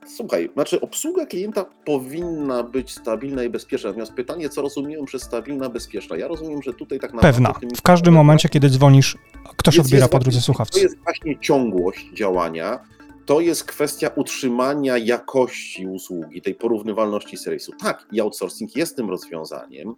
Słuchaj, 0.05 0.49
znaczy 0.53 0.81
obsługa 0.81 1.25
klienta 1.25 1.65
powinna 1.85 2.63
być 2.63 2.91
stabilna 2.91 3.43
i 3.43 3.49
bezpieczna. 3.49 3.89
Natomiast 3.89 4.13
pytanie, 4.13 4.49
co 4.49 4.61
rozumiem 4.61 5.05
przez 5.05 5.23
stabilna, 5.23 5.69
bezpieczna? 5.69 6.17
Ja 6.17 6.27
rozumiem, 6.27 6.61
że 6.63 6.73
tutaj 6.73 6.99
tak 6.99 7.13
naprawdę. 7.13 7.33
Pewna. 7.33 7.75
W 7.77 7.81
każdym 7.81 8.13
momencie, 8.13 8.49
kiedy 8.49 8.69
dzwonisz, 8.69 9.17
ktoś 9.57 9.75
jest, 9.75 9.87
odbiera 9.87 10.07
po 10.07 10.19
drodze 10.19 10.41
słuchawcy. 10.41 10.79
To 10.79 10.83
jest 10.83 10.97
właśnie 11.03 11.39
ciągłość 11.39 12.09
działania. 12.13 12.79
To 13.25 13.39
jest 13.39 13.63
kwestia 13.63 14.09
utrzymania 14.15 14.97
jakości 14.97 15.87
usługi, 15.87 16.41
tej 16.41 16.55
porównywalności 16.55 17.37
serwisu. 17.37 17.71
Tak, 17.79 18.07
i 18.11 18.21
outsourcing 18.21 18.75
jest 18.75 18.95
tym 18.95 19.09
rozwiązaniem. 19.09 19.95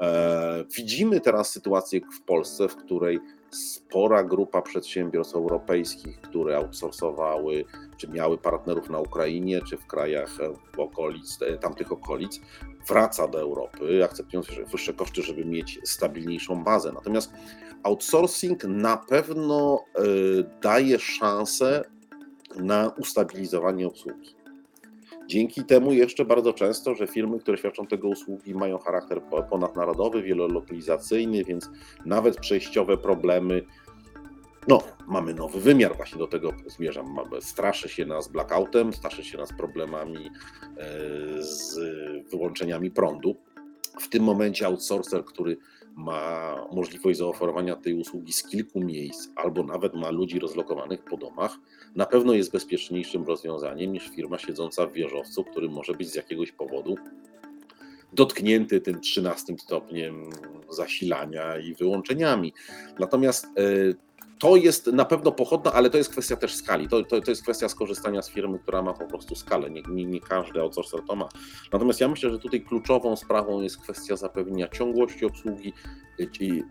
E, 0.00 0.64
widzimy 0.76 1.20
teraz 1.20 1.50
sytuację 1.50 2.00
w 2.18 2.22
Polsce, 2.22 2.68
w 2.68 2.76
której 2.76 3.20
spora 3.50 4.24
grupa 4.24 4.62
przedsiębiorstw 4.62 5.34
europejskich, 5.34 6.20
które 6.20 6.56
outsourcowały, 6.56 7.64
czy 7.96 8.08
miały 8.08 8.38
partnerów 8.38 8.90
na 8.90 8.98
Ukrainie, 8.98 9.60
czy 9.62 9.76
w 9.76 9.86
krajach 9.86 10.38
w 10.76 10.80
okolic, 10.80 11.42
e, 11.42 11.58
tamtych 11.58 11.92
okolic, 11.92 12.40
wraca 12.88 13.28
do 13.28 13.40
Europy, 13.40 14.04
akceptując 14.04 14.46
wyższe 14.72 14.94
koszty, 14.94 15.22
żeby 15.22 15.44
mieć 15.44 15.80
stabilniejszą 15.84 16.64
bazę. 16.64 16.92
Natomiast 16.92 17.32
outsourcing 17.82 18.64
na 18.64 18.96
pewno 18.96 19.84
e, 19.94 20.02
daje 20.62 20.98
szansę 20.98 21.84
na 22.56 22.92
ustabilizowanie 22.98 23.86
obsługi. 23.86 24.37
Dzięki 25.28 25.64
temu 25.64 25.92
jeszcze 25.92 26.24
bardzo 26.24 26.52
często, 26.52 26.94
że 26.94 27.06
firmy, 27.06 27.38
które 27.38 27.58
świadczą 27.58 27.86
tego 27.86 28.08
usługi, 28.08 28.54
mają 28.54 28.78
charakter 28.78 29.22
ponadnarodowy, 29.50 30.22
wielolokalizacyjny, 30.22 31.44
więc 31.44 31.70
nawet 32.06 32.36
przejściowe 32.36 32.96
problemy. 32.96 33.62
No, 34.68 34.82
mamy 35.06 35.34
nowy 35.34 35.60
wymiar, 35.60 35.96
właśnie 35.96 36.18
do 36.18 36.26
tego 36.26 36.52
zmierzam. 36.66 37.16
Straszy 37.40 37.88
się 37.88 38.06
nas 38.06 38.28
blackoutem, 38.28 38.92
straszy 38.92 39.24
się 39.24 39.38
nas 39.38 39.52
problemami 39.52 40.26
e, 40.26 40.30
z 41.42 41.78
wyłączeniami 42.30 42.90
prądu. 42.90 43.36
W 44.00 44.08
tym 44.08 44.22
momencie 44.22 44.66
outsourcer, 44.66 45.24
który 45.24 45.56
ma 45.96 46.54
możliwość 46.72 47.18
zaoferowania 47.18 47.76
tej 47.76 47.94
usługi 47.94 48.32
z 48.32 48.44
kilku 48.44 48.80
miejsc, 48.80 49.28
albo 49.36 49.62
nawet 49.62 49.94
ma 49.94 50.10
ludzi 50.10 50.38
rozlokowanych 50.38 51.04
po 51.04 51.16
domach, 51.16 51.58
na 51.96 52.06
pewno 52.06 52.32
jest 52.32 52.52
bezpieczniejszym 52.52 53.24
rozwiązaniem 53.24 53.92
niż 53.92 54.08
firma 54.08 54.38
siedząca 54.38 54.86
w 54.86 54.92
wieżowcu, 54.92 55.44
który 55.44 55.68
może 55.68 55.94
być 55.94 56.10
z 56.10 56.14
jakiegoś 56.14 56.52
powodu 56.52 56.96
dotknięty 58.12 58.80
tym 58.80 59.00
13 59.00 59.54
stopniem 59.58 60.30
zasilania 60.68 61.58
i 61.58 61.74
wyłączeniami. 61.74 62.52
Natomiast 62.98 63.44
e, 63.46 63.50
to 64.38 64.56
jest 64.56 64.86
na 64.86 65.04
pewno 65.04 65.32
pochodna, 65.32 65.72
ale 65.72 65.90
to 65.90 65.98
jest 65.98 66.10
kwestia 66.10 66.36
też 66.36 66.54
skali. 66.54 66.88
To, 66.88 67.02
to, 67.02 67.20
to 67.20 67.30
jest 67.30 67.42
kwestia 67.42 67.68
skorzystania 67.68 68.22
z 68.22 68.30
firmy, 68.30 68.58
która 68.58 68.82
ma 68.82 68.92
po 68.92 69.06
prostu 69.06 69.34
skalę. 69.34 69.70
Nie, 69.70 69.82
nie, 69.88 70.04
nie 70.04 70.20
każdy 70.20 70.60
outsourcer 70.60 71.00
to 71.08 71.16
ma. 71.16 71.28
Natomiast 71.72 72.00
ja 72.00 72.08
myślę, 72.08 72.30
że 72.30 72.38
tutaj 72.38 72.60
kluczową 72.60 73.16
sprawą 73.16 73.60
jest 73.60 73.78
kwestia 73.78 74.16
zapewnienia 74.16 74.68
ciągłości 74.68 75.24
obsługi, 75.24 75.72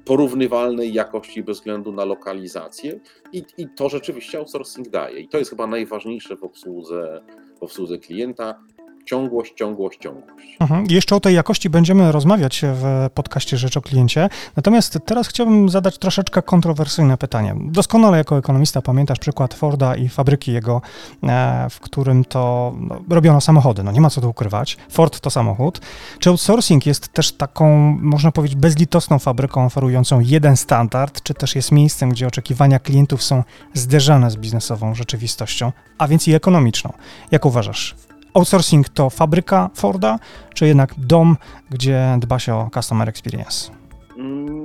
porównywalnej 0.05 0.93
jakości 0.93 1.43
bez 1.43 1.57
względu 1.57 1.91
na 1.91 2.05
lokalizację 2.05 2.99
i, 3.31 3.43
i 3.57 3.67
to 3.75 3.89
rzeczywiście 3.89 4.37
outsourcing 4.37 4.89
daje. 4.89 5.19
I 5.19 5.27
to 5.27 5.37
jest 5.37 5.49
chyba 5.49 5.67
najważniejsze 5.67 6.35
w 6.35 6.43
obsłudze, 6.43 7.23
w 7.59 7.63
obsłudze 7.63 7.97
klienta 7.97 8.59
ciągłość, 9.07 9.53
ciągłość, 9.53 9.99
ciągłość. 9.99 10.57
Mhm. 10.59 10.85
Jeszcze 10.89 11.15
o 11.15 11.19
tej 11.19 11.35
jakości 11.35 11.69
będziemy 11.69 12.11
rozmawiać 12.11 12.61
w 12.73 13.09
podcaście 13.13 13.57
Rzecz 13.57 13.77
o 13.77 13.81
Kliencie. 13.81 14.29
Natomiast 14.55 14.99
teraz 15.05 15.27
chciałbym 15.27 15.69
zadać 15.69 15.97
troszeczkę 15.97 16.41
kontrowersyjne 16.41 17.17
pytanie. 17.17 17.55
Doskonale 17.59 18.17
jako 18.17 18.37
ekonomista 18.37 18.81
pamiętasz 18.81 19.19
przykład 19.19 19.53
Forda 19.53 19.95
i 19.95 20.09
fabryki 20.09 20.51
jego, 20.53 20.81
e, 21.23 21.67
w 21.69 21.79
którym 21.79 22.25
to 22.25 22.73
no, 22.79 23.01
robiono 23.09 23.41
samochody. 23.41 23.83
No 23.83 23.91
nie 23.91 24.01
ma 24.01 24.09
co 24.09 24.21
tu 24.21 24.29
ukrywać. 24.29 24.77
Ford 24.89 25.19
to 25.19 25.29
samochód. 25.29 25.81
Czy 26.19 26.29
outsourcing 26.29 26.85
jest 26.85 27.07
też 27.07 27.31
taką, 27.31 27.97
można 28.01 28.31
powiedzieć, 28.31 28.57
bezlitosną 28.57 29.19
fabryką 29.19 29.65
oferującą 29.65 30.19
jeden 30.19 30.57
standard, 30.57 31.23
czy 31.23 31.33
też 31.33 31.55
jest 31.55 31.71
miejscem, 31.71 32.09
gdzie 32.09 32.27
oczekiwania 32.27 32.79
klientów 32.79 33.23
są 33.23 33.43
zderzane 33.73 34.31
z 34.31 34.35
biznesową 34.35 34.95
rzeczywistością, 34.95 35.71
a 35.97 36.07
więc 36.07 36.27
i 36.27 36.33
ekonomiczną? 36.33 36.93
Jak 37.31 37.45
uważasz? 37.45 38.06
Outsourcing 38.37 38.89
to 38.89 39.09
fabryka 39.09 39.69
Forda, 39.73 40.19
czy 40.53 40.67
jednak 40.67 40.93
dom, 40.97 41.37
gdzie 41.69 42.17
dba 42.19 42.39
się 42.39 42.55
o 42.55 42.69
customer 42.73 43.09
experience? 43.09 43.71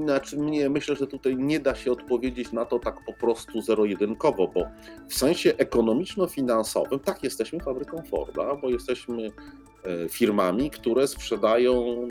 Znaczy, 0.04 0.36
nie, 0.36 0.70
myślę, 0.70 0.96
że 0.96 1.06
tutaj 1.06 1.36
nie 1.36 1.60
da 1.60 1.74
się 1.74 1.92
odpowiedzieć 1.92 2.52
na 2.52 2.64
to 2.64 2.78
tak 2.78 3.04
po 3.06 3.12
prostu 3.12 3.62
zero-jedynkowo, 3.62 4.48
bo 4.48 4.64
w 5.08 5.14
sensie 5.14 5.52
ekonomiczno-finansowym 5.56 7.00
tak 7.00 7.22
jesteśmy 7.22 7.60
fabryką 7.60 8.02
Forda, 8.10 8.56
bo 8.56 8.70
jesteśmy 8.70 9.26
e, 9.26 10.08
firmami, 10.08 10.70
które 10.70 11.08
sprzedają 11.08 12.08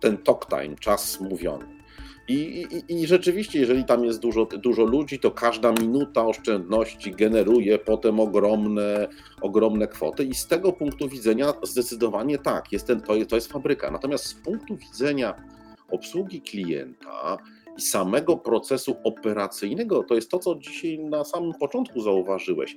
ten 0.00 0.18
talk 0.18 0.46
time, 0.46 0.76
czas 0.80 1.20
mówiony. 1.20 1.77
I, 2.28 2.66
i, 2.88 2.94
I, 2.94 3.06
rzeczywiście, 3.06 3.60
jeżeli 3.60 3.84
tam 3.84 4.04
jest 4.04 4.20
dużo, 4.20 4.46
dużo 4.46 4.84
ludzi, 4.84 5.18
to 5.18 5.30
każda 5.30 5.72
minuta 5.72 6.26
oszczędności 6.26 7.10
generuje 7.10 7.78
potem 7.78 8.20
ogromne, 8.20 9.08
ogromne 9.40 9.88
kwoty. 9.88 10.24
I 10.24 10.34
z 10.34 10.46
tego 10.46 10.72
punktu 10.72 11.08
widzenia 11.08 11.52
zdecydowanie 11.62 12.38
tak, 12.38 12.72
jest 12.72 12.86
ten, 12.86 13.00
to, 13.00 13.12
to 13.28 13.34
jest 13.34 13.52
fabryka. 13.52 13.90
Natomiast 13.90 14.24
z 14.24 14.34
punktu 14.34 14.76
widzenia 14.76 15.34
obsługi 15.90 16.40
klienta 16.40 17.38
i 17.76 17.82
samego 17.82 18.36
procesu 18.36 18.96
operacyjnego, 19.04 20.02
to 20.02 20.14
jest 20.14 20.30
to, 20.30 20.38
co 20.38 20.54
dzisiaj 20.54 20.98
na 20.98 21.24
samym 21.24 21.54
początku 21.54 22.00
zauważyłeś. 22.00 22.76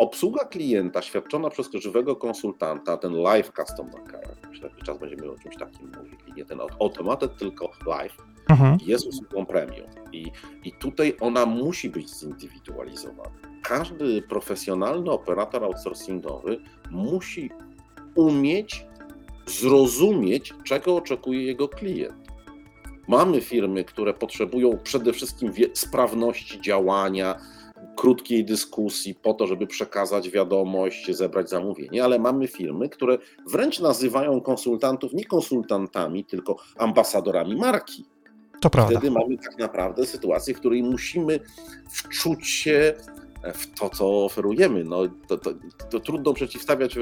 Obsługa 0.00 0.44
klienta 0.44 1.02
świadczona 1.02 1.50
przez 1.50 1.70
żywego 1.74 2.16
konsultanta, 2.16 2.96
ten 2.96 3.12
live 3.12 3.52
customer 3.56 4.04
care, 4.10 4.60
taki 4.62 4.82
czas 4.82 4.98
będziemy 4.98 5.30
o 5.30 5.38
czymś 5.38 5.56
takim 5.56 5.92
mówili, 5.98 6.32
nie 6.36 6.44
ten 6.44 6.60
automated, 6.80 7.36
tylko 7.36 7.70
live, 7.86 8.16
mhm. 8.50 8.78
jest 8.86 9.06
usługą 9.06 9.46
premium. 9.46 9.86
I, 10.12 10.32
I 10.64 10.72
tutaj 10.72 11.16
ona 11.20 11.46
musi 11.46 11.90
być 11.90 12.10
zindywidualizowana. 12.10 13.30
Każdy 13.62 14.22
profesjonalny 14.22 15.10
operator 15.10 15.64
outsourcingowy 15.64 16.60
musi 16.90 17.50
umieć 18.14 18.86
zrozumieć, 19.46 20.54
czego 20.64 20.96
oczekuje 20.96 21.42
jego 21.44 21.68
klient. 21.68 22.30
Mamy 23.08 23.40
firmy, 23.40 23.84
które 23.84 24.14
potrzebują 24.14 24.78
przede 24.84 25.12
wszystkim 25.12 25.52
sprawności 25.74 26.60
działania, 26.60 27.34
krótkiej 28.00 28.44
dyskusji 28.44 29.14
po 29.14 29.34
to, 29.34 29.46
żeby 29.46 29.66
przekazać 29.66 30.30
wiadomość, 30.30 31.16
zebrać 31.16 31.50
zamówienie, 31.50 32.04
ale 32.04 32.18
mamy 32.18 32.48
firmy, 32.48 32.88
które 32.88 33.18
wręcz 33.46 33.80
nazywają 33.80 34.40
konsultantów 34.40 35.12
nie 35.12 35.24
konsultantami, 35.24 36.24
tylko 36.24 36.56
ambasadorami 36.76 37.56
marki. 37.56 38.04
To 38.60 38.70
prawda. 38.70 38.98
Wtedy 38.98 39.10
mamy 39.10 39.38
tak 39.38 39.58
naprawdę 39.58 40.06
sytuację, 40.06 40.54
w 40.54 40.58
której 40.58 40.82
musimy 40.82 41.40
wczuć 41.90 42.46
się 42.46 42.94
w 43.54 43.78
to, 43.80 43.90
co 43.90 44.24
oferujemy. 44.24 44.84
No, 44.84 44.98
to, 45.28 45.38
to, 45.38 45.50
to, 45.90 46.00
trudno 46.00 46.32
przeciwstawiać 46.34 46.96
e, 46.96 47.00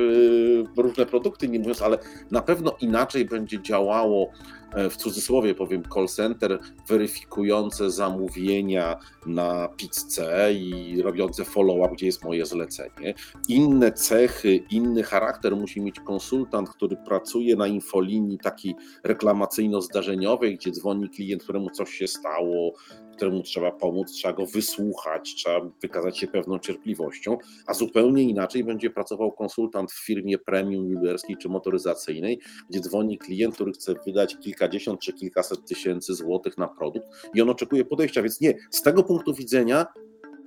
różne 0.77 1.07
produkty, 1.07 1.49
nie 1.49 1.59
mówiąc, 1.59 1.83
ale 1.83 1.99
na 2.31 2.43
pewno 2.43 2.77
inaczej 2.81 3.25
będzie 3.25 3.63
działało, 3.63 4.31
e, 4.75 4.91
w 4.91 4.97
cudzysłowie 4.97 5.55
powiem, 5.55 5.83
call 5.95 6.09
center 6.09 6.59
weryfikujące 6.89 7.91
zamówienia 7.91 8.97
na 9.27 9.69
pizzę 9.69 10.53
i 10.53 11.03
robiące 11.03 11.45
follow-up, 11.45 11.95
gdzie 11.95 12.07
jest 12.07 12.25
moje 12.25 12.47
zlecenie. 12.47 13.15
Inne 13.49 13.93
cechy, 13.93 14.65
inny 14.71 15.03
charakter 15.03 15.57
musi 15.57 15.81
mieć 15.81 16.01
konsultant, 16.01 16.71
który 16.71 16.97
pracuje 16.97 17.57
na 17.57 17.67
infolinii 17.67 18.39
takiej 18.39 18.75
reklamacyjno-zdarzeniowej, 19.05 20.57
gdzie 20.57 20.71
dzwoni 20.71 21.09
klient, 21.11 21.43
któremu 21.43 21.71
coś 21.71 21.91
się 21.91 22.07
stało, 22.07 22.73
któremu 23.19 23.43
trzeba 23.43 23.71
pomóc, 23.71 24.13
trzeba 24.13 24.35
go 24.35 24.47
wysłuchać, 24.47 25.35
trzeba 25.35 25.61
wykazać 25.83 26.19
się 26.19 26.27
pewną 26.27 26.59
cierpliwością, 26.59 27.39
a 27.67 27.75
zupełnie 27.75 28.23
inaczej 28.23 28.65
będzie 28.65 28.91
pracował 28.91 29.33
konsultant 29.33 29.93
w 29.93 30.07
firmie 30.07 30.39
premium 30.39 30.89
jubilerskiej 30.91 31.37
czy 31.37 31.49
motoryzacyjnej, 31.49 32.41
gdzie 32.71 32.81
dzwoni 32.81 33.19
klient, 33.19 33.55
który 33.55 33.73
chce 33.73 33.95
wydać 34.07 34.37
kilkadziesiąt 34.41 35.01
czy 35.01 35.13
kilkaset 35.13 35.65
tysięcy 35.67 36.15
złotych 36.15 36.59
na 36.59 36.69
produkt 36.69 37.07
i 37.35 37.43
on 37.43 37.51
oczekuje 37.51 37.85
podejścia. 37.85 38.23
Więc 38.23 38.41
nie, 38.41 38.55
z 38.71 38.83
tego 38.83 39.03
punktu 39.03 39.35
widzenia 39.35 39.87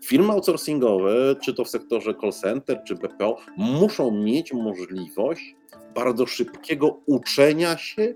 Firmy 0.03 0.31
outsourcingowe, 0.31 1.35
czy 1.41 1.53
to 1.53 1.63
w 1.63 1.69
sektorze 1.69 2.13
call 2.21 2.31
center, 2.31 2.81
czy 2.87 2.95
BPO, 2.95 3.37
muszą 3.57 4.11
mieć 4.11 4.53
możliwość 4.53 5.55
bardzo 5.95 6.25
szybkiego 6.25 6.99
uczenia 7.05 7.77
się 7.77 8.13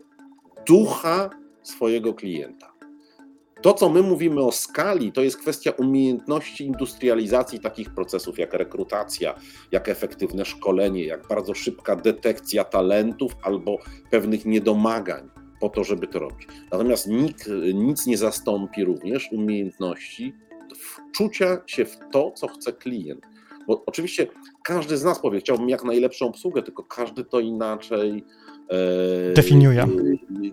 ducha 0.68 1.30
swojego 1.64 2.14
klienta. 2.14 2.75
To, 3.66 3.74
co 3.74 3.90
my 3.90 4.02
mówimy 4.02 4.42
o 4.42 4.52
skali, 4.52 5.12
to 5.12 5.22
jest 5.22 5.38
kwestia 5.38 5.72
umiejętności 5.72 6.66
industrializacji 6.66 7.60
takich 7.60 7.90
procesów, 7.90 8.40
jak 8.40 8.54
rekrutacja, 8.54 9.36
jak 9.72 9.90
efektywne 9.90 10.46
szkolenie, 10.46 11.06
jak 11.06 11.28
bardzo 11.28 11.54
szybka 11.54 11.96
detekcja 11.96 12.64
talentów 12.64 13.32
albo 13.42 13.78
pewnych 14.12 14.46
niedomagań 14.46 15.30
po 15.62 15.70
to, 15.70 15.84
żeby 15.84 16.08
to 16.08 16.20
robić. 16.20 16.48
Natomiast 16.72 17.08
nikt, 17.08 17.50
nic 17.74 18.06
nie 18.06 18.18
zastąpi 18.18 18.84
również 18.84 19.30
umiejętności 19.32 20.34
wczucia 20.78 21.62
się 21.66 21.86
w 21.86 21.98
to, 22.12 22.32
co 22.32 22.48
chce 22.48 22.74
klient. 22.74 23.26
Bo 23.68 23.84
oczywiście 23.86 24.28
każdy 24.64 24.98
z 24.98 25.04
nas 25.04 25.20
powie, 25.20 25.40
chciałbym 25.40 25.70
jak 25.70 25.84
najlepszą 25.84 26.28
obsługę, 26.28 26.64
tylko 26.64 26.84
każdy 26.84 27.24
to 27.24 27.40
inaczej 27.40 28.24
definiuje. 29.36 29.88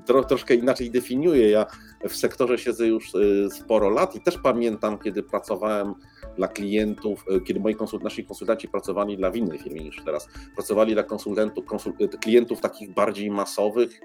Tro, 0.06 0.24
troszkę 0.24 0.54
inaczej 0.54 0.90
definiuje. 0.90 1.50
Ja 1.50 1.66
w 2.08 2.16
sektorze 2.16 2.58
siedzę 2.58 2.86
już 2.86 3.14
e, 3.14 3.50
sporo 3.50 3.90
lat 3.90 4.16
i 4.16 4.20
też 4.20 4.38
pamiętam, 4.38 4.98
kiedy 4.98 5.22
pracowałem 5.22 5.94
dla 6.36 6.48
klientów, 6.48 7.24
e, 7.28 7.40
kiedy 7.40 7.60
moi 7.60 7.74
konsult, 7.74 8.04
nasi 8.04 8.24
konsultanci 8.24 8.68
pracowali 8.68 9.16
dla 9.16 9.30
w 9.30 9.36
innej 9.36 9.58
firmie 9.58 9.84
niż 9.84 10.02
teraz, 10.04 10.28
pracowali 10.54 10.92
dla 10.92 11.02
konsultantów, 11.02 11.64
konsul, 11.64 11.92
klientów 12.20 12.60
takich 12.60 12.94
bardziej 12.94 13.30
masowych, 13.30 14.00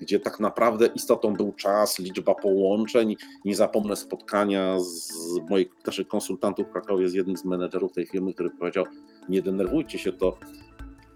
gdzie 0.00 0.20
tak 0.20 0.40
naprawdę 0.40 0.86
istotą 0.86 1.34
był 1.34 1.52
czas, 1.52 1.98
liczba 1.98 2.34
połączeń. 2.34 3.16
Nie 3.44 3.56
zapomnę 3.56 3.96
spotkania 3.96 4.80
z 4.80 5.12
moich 5.50 5.68
naszych 5.86 6.08
konsultantów 6.08 6.66
w 6.66 6.72
Krakowie 6.72 7.08
z 7.08 7.14
jednym 7.14 7.36
z 7.36 7.44
menedżerów 7.44 7.92
tej 7.92 8.06
firmy, 8.06 8.34
który 8.34 8.50
powiedział: 8.50 8.84
Nie 9.28 9.42
denerwujcie 9.42 9.98
się, 9.98 10.12
to 10.12 10.38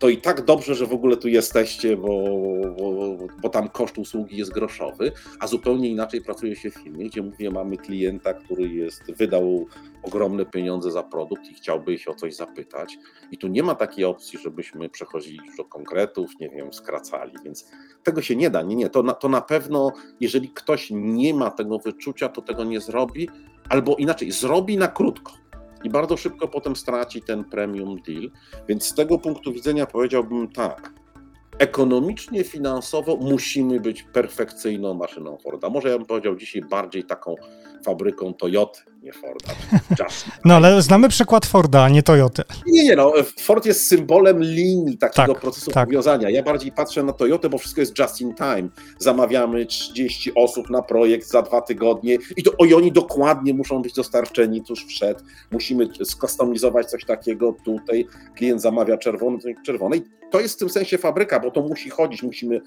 to 0.03 0.09
i 0.09 0.19
tak 0.19 0.45
dobrze, 0.45 0.75
że 0.75 0.87
w 0.87 0.93
ogóle 0.93 1.17
tu 1.17 1.29
jesteście, 1.29 1.97
bo, 1.97 2.25
bo, 2.79 3.17
bo, 3.43 3.49
tam 3.49 3.69
koszt 3.69 3.99
usługi 3.99 4.37
jest 4.37 4.53
groszowy, 4.53 5.13
a 5.41 5.47
zupełnie 5.47 5.89
inaczej 5.89 6.21
pracuje 6.21 6.57
się 6.57 6.71
w 6.71 6.75
firmie, 6.75 7.07
gdzie 7.07 7.23
mówię, 7.23 7.51
mamy 7.51 7.77
klienta, 7.77 8.35
który 8.35 8.69
jest, 8.69 9.13
wydał 9.17 9.67
ogromne 10.03 10.47
pieniądze 10.47 10.91
za 10.91 11.03
produkt 11.03 11.51
i 11.51 11.55
chciałby 11.55 11.99
się 11.99 12.11
o 12.11 12.15
coś 12.15 12.35
zapytać. 12.35 12.99
I 13.31 13.39
tu 13.39 13.49
nie 13.49 13.63
ma 13.63 13.75
takiej 13.75 14.05
opcji, 14.05 14.39
żebyśmy 14.39 14.89
przechodzili 14.89 15.41
już 15.47 15.57
do 15.57 15.65
konkretów, 15.65 16.31
nie 16.41 16.49
wiem, 16.49 16.73
skracali, 16.73 17.33
więc 17.45 17.71
tego 18.03 18.23
się 18.23 18.37
nie 18.37 18.51
da. 18.51 18.63
Nie, 18.63 18.77
nie, 18.77 18.91
to 18.91 19.03
na, 19.03 19.13
to 19.13 19.29
na 19.29 19.41
pewno, 19.41 19.93
jeżeli 20.21 20.49
ktoś 20.49 20.89
nie 20.91 21.35
ma 21.35 21.51
tego 21.51 21.79
wyczucia, 21.79 22.29
to 22.29 22.43
tego 22.43 22.65
nie 22.65 22.81
zrobi, 22.81 23.29
albo 23.69 23.97
inaczej, 23.97 24.33
zrobi 24.33 24.77
na 24.77 24.89
krótko 24.89 25.42
i 25.85 25.91
bardzo 25.91 26.17
szybko 26.17 26.49
potem 26.49 26.77
straci 26.77 27.23
ten 27.23 27.45
premium 27.45 28.03
deal. 28.07 28.31
Więc 28.69 28.85
z 28.85 28.95
tego 28.95 29.19
punktu 29.19 29.53
widzenia 29.53 29.87
powiedziałbym 29.87 30.53
tak. 30.53 30.93
Ekonomicznie, 31.59 32.45
finansowo 32.45 33.17
musimy 33.17 33.81
być 33.81 34.03
perfekcyjną 34.03 34.95
maszyną 34.95 35.39
Forda. 35.39 35.71
Może 35.71 35.89
ja 35.89 35.99
bym 35.99 36.07
powiedział 36.07 36.37
dzisiaj 36.37 36.63
bardziej 36.63 37.05
taką 37.05 37.35
fabryką 37.85 38.35
Toyota, 38.35 38.81
nie 39.03 39.13
Forda. 39.13 39.55
no 40.45 40.55
ale 40.55 40.83
znamy 40.83 41.09
przykład 41.09 41.47
Forda, 41.47 41.83
a 41.83 41.89
nie 41.89 42.03
Toyoty. 42.03 42.43
Nie, 42.67 42.85
nie, 42.85 42.97
no. 42.97 43.13
Ford 43.41 43.67
jest 43.67 43.87
symbolem 43.87 44.43
linii 44.43 44.99
takiego 44.99 45.33
tak, 45.33 45.43
procesu 45.43 45.71
tak. 45.71 45.89
powiązania. 45.89 46.31
Ja 46.31 46.43
bardziej 46.43 46.73
patrzę 46.73 47.03
na 47.03 47.13
Toyotę, 47.13 47.49
bo 47.49 47.59
wszystko 47.59 47.81
jest 47.81 47.99
just 47.99 48.21
in 48.21 48.35
time. 48.35 48.69
Zamawiamy 48.99 49.67
30 49.67 50.35
osób 50.35 50.71
na 50.71 50.83
projekt 50.83 51.29
za 51.29 51.43
dwa 51.43 51.61
tygodnie 51.61 52.19
i, 52.37 52.43
to, 52.43 52.65
i 52.65 52.75
oni 52.75 52.93
dokładnie 52.93 53.55
muszą 53.55 53.83
być 53.83 53.95
dostarczeni 53.95 54.63
tuż 54.65 54.85
przed. 54.85 55.25
Musimy 55.51 55.89
skustomizować 56.05 56.91
coś 56.91 57.05
takiego 57.05 57.57
tutaj. 57.65 58.07
Klient 58.37 58.63
zamawia 58.63 58.99
czerwony, 58.99 59.39
czerwony. 59.65 60.03
To 60.33 60.41
jest 60.41 60.55
w 60.55 60.59
tym 60.59 60.71
sensie 60.71 60.99
fabryka, 60.99 61.41
bo 61.41 61.51
to 61.51 61.63
musi 61.63 61.91
chodzić. 61.91 62.23
Musimy 62.23 62.61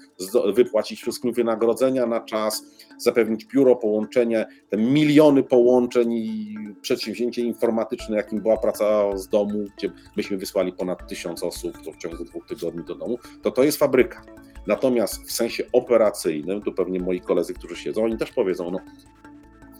wypłacić 0.54 1.00
wszystkim 1.00 1.32
wynagrodzenia 1.32 2.06
na 2.06 2.20
czas, 2.20 2.64
zapewnić 2.98 3.44
biuro, 3.44 3.76
połączenie, 3.76 4.46
te 4.70 4.76
miliony 4.76 5.42
połączeń 5.42 6.12
i 6.12 6.58
przedsięwzięcie 6.80 7.42
informatyczne, 7.42 8.16
jakim 8.16 8.40
była 8.40 8.56
praca 8.56 9.16
z 9.16 9.28
domu, 9.28 9.64
gdzie 9.76 9.92
myśmy 10.16 10.36
wysłali 10.36 10.72
ponad 10.72 11.08
tysiąc 11.08 11.42
osób 11.42 11.78
w 11.78 11.96
ciągu 11.96 12.24
dwóch 12.24 12.46
tygodni 12.46 12.84
do 12.84 12.94
domu, 12.94 13.18
to 13.42 13.50
to 13.50 13.64
jest 13.64 13.78
fabryka. 13.78 14.22
Natomiast 14.66 15.22
w 15.22 15.32
sensie 15.32 15.64
operacyjnym, 15.72 16.62
tu 16.62 16.72
pewnie 16.72 17.00
moi 17.00 17.20
koledzy, 17.20 17.54
którzy 17.54 17.76
siedzą, 17.76 18.04
oni 18.04 18.16
też 18.16 18.32
powiedzą, 18.32 18.70
no 18.70 18.78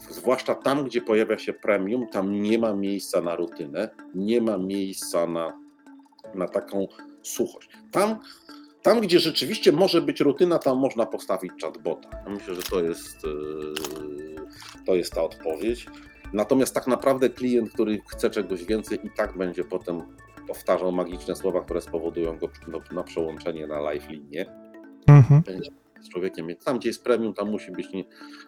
zwłaszcza 0.09 0.55
tam, 0.55 0.85
gdzie 0.85 1.01
pojawia 1.01 1.37
się 1.37 1.53
premium, 1.53 2.07
tam 2.07 2.41
nie 2.41 2.59
ma 2.59 2.73
miejsca 2.73 3.21
na 3.21 3.35
rutynę, 3.35 3.89
nie 4.15 4.41
ma 4.41 4.57
miejsca 4.57 5.27
na, 5.27 5.59
na 6.35 6.47
taką 6.47 6.87
suchość. 7.27 7.69
Tam 7.91 8.19
tam, 8.87 9.01
gdzie 9.01 9.19
rzeczywiście 9.19 9.71
może 9.71 10.01
być 10.01 10.19
rutyna, 10.19 10.59
tam 10.59 10.77
można 10.77 11.05
postawić 11.05 11.51
chatbota. 11.61 12.09
Ja 12.25 12.29
myślę, 12.29 12.55
że 12.55 12.61
to 12.61 12.83
jest, 12.83 13.25
e, 13.25 14.85
to 14.85 14.95
jest 14.95 15.13
ta 15.13 15.23
odpowiedź. 15.23 15.87
Natomiast 16.33 16.73
tak 16.73 16.87
naprawdę 16.87 17.29
klient, 17.29 17.73
który 17.73 18.01
chce 18.07 18.29
czegoś 18.29 18.63
więcej, 18.63 18.99
i 19.03 19.09
tak 19.09 19.37
będzie 19.37 19.63
potem 19.63 20.01
powtarzał 20.47 20.91
magiczne 20.91 21.35
słowa, 21.35 21.61
które 21.61 21.81
spowodują 21.81 22.37
go 22.37 22.49
na 22.91 23.03
przełączenie 23.03 23.67
na 23.67 23.79
live 23.79 24.09
linię. 24.09 24.45
Mhm. 25.07 25.41
Będzie 25.41 25.71
z 26.01 26.09
człowiekiem. 26.09 26.47
Tam, 26.65 26.79
gdzie 26.79 26.89
jest 26.89 27.03
premium, 27.03 27.33
tam 27.33 27.51
musi 27.51 27.71
być, 27.71 27.91
nie, 27.93 28.03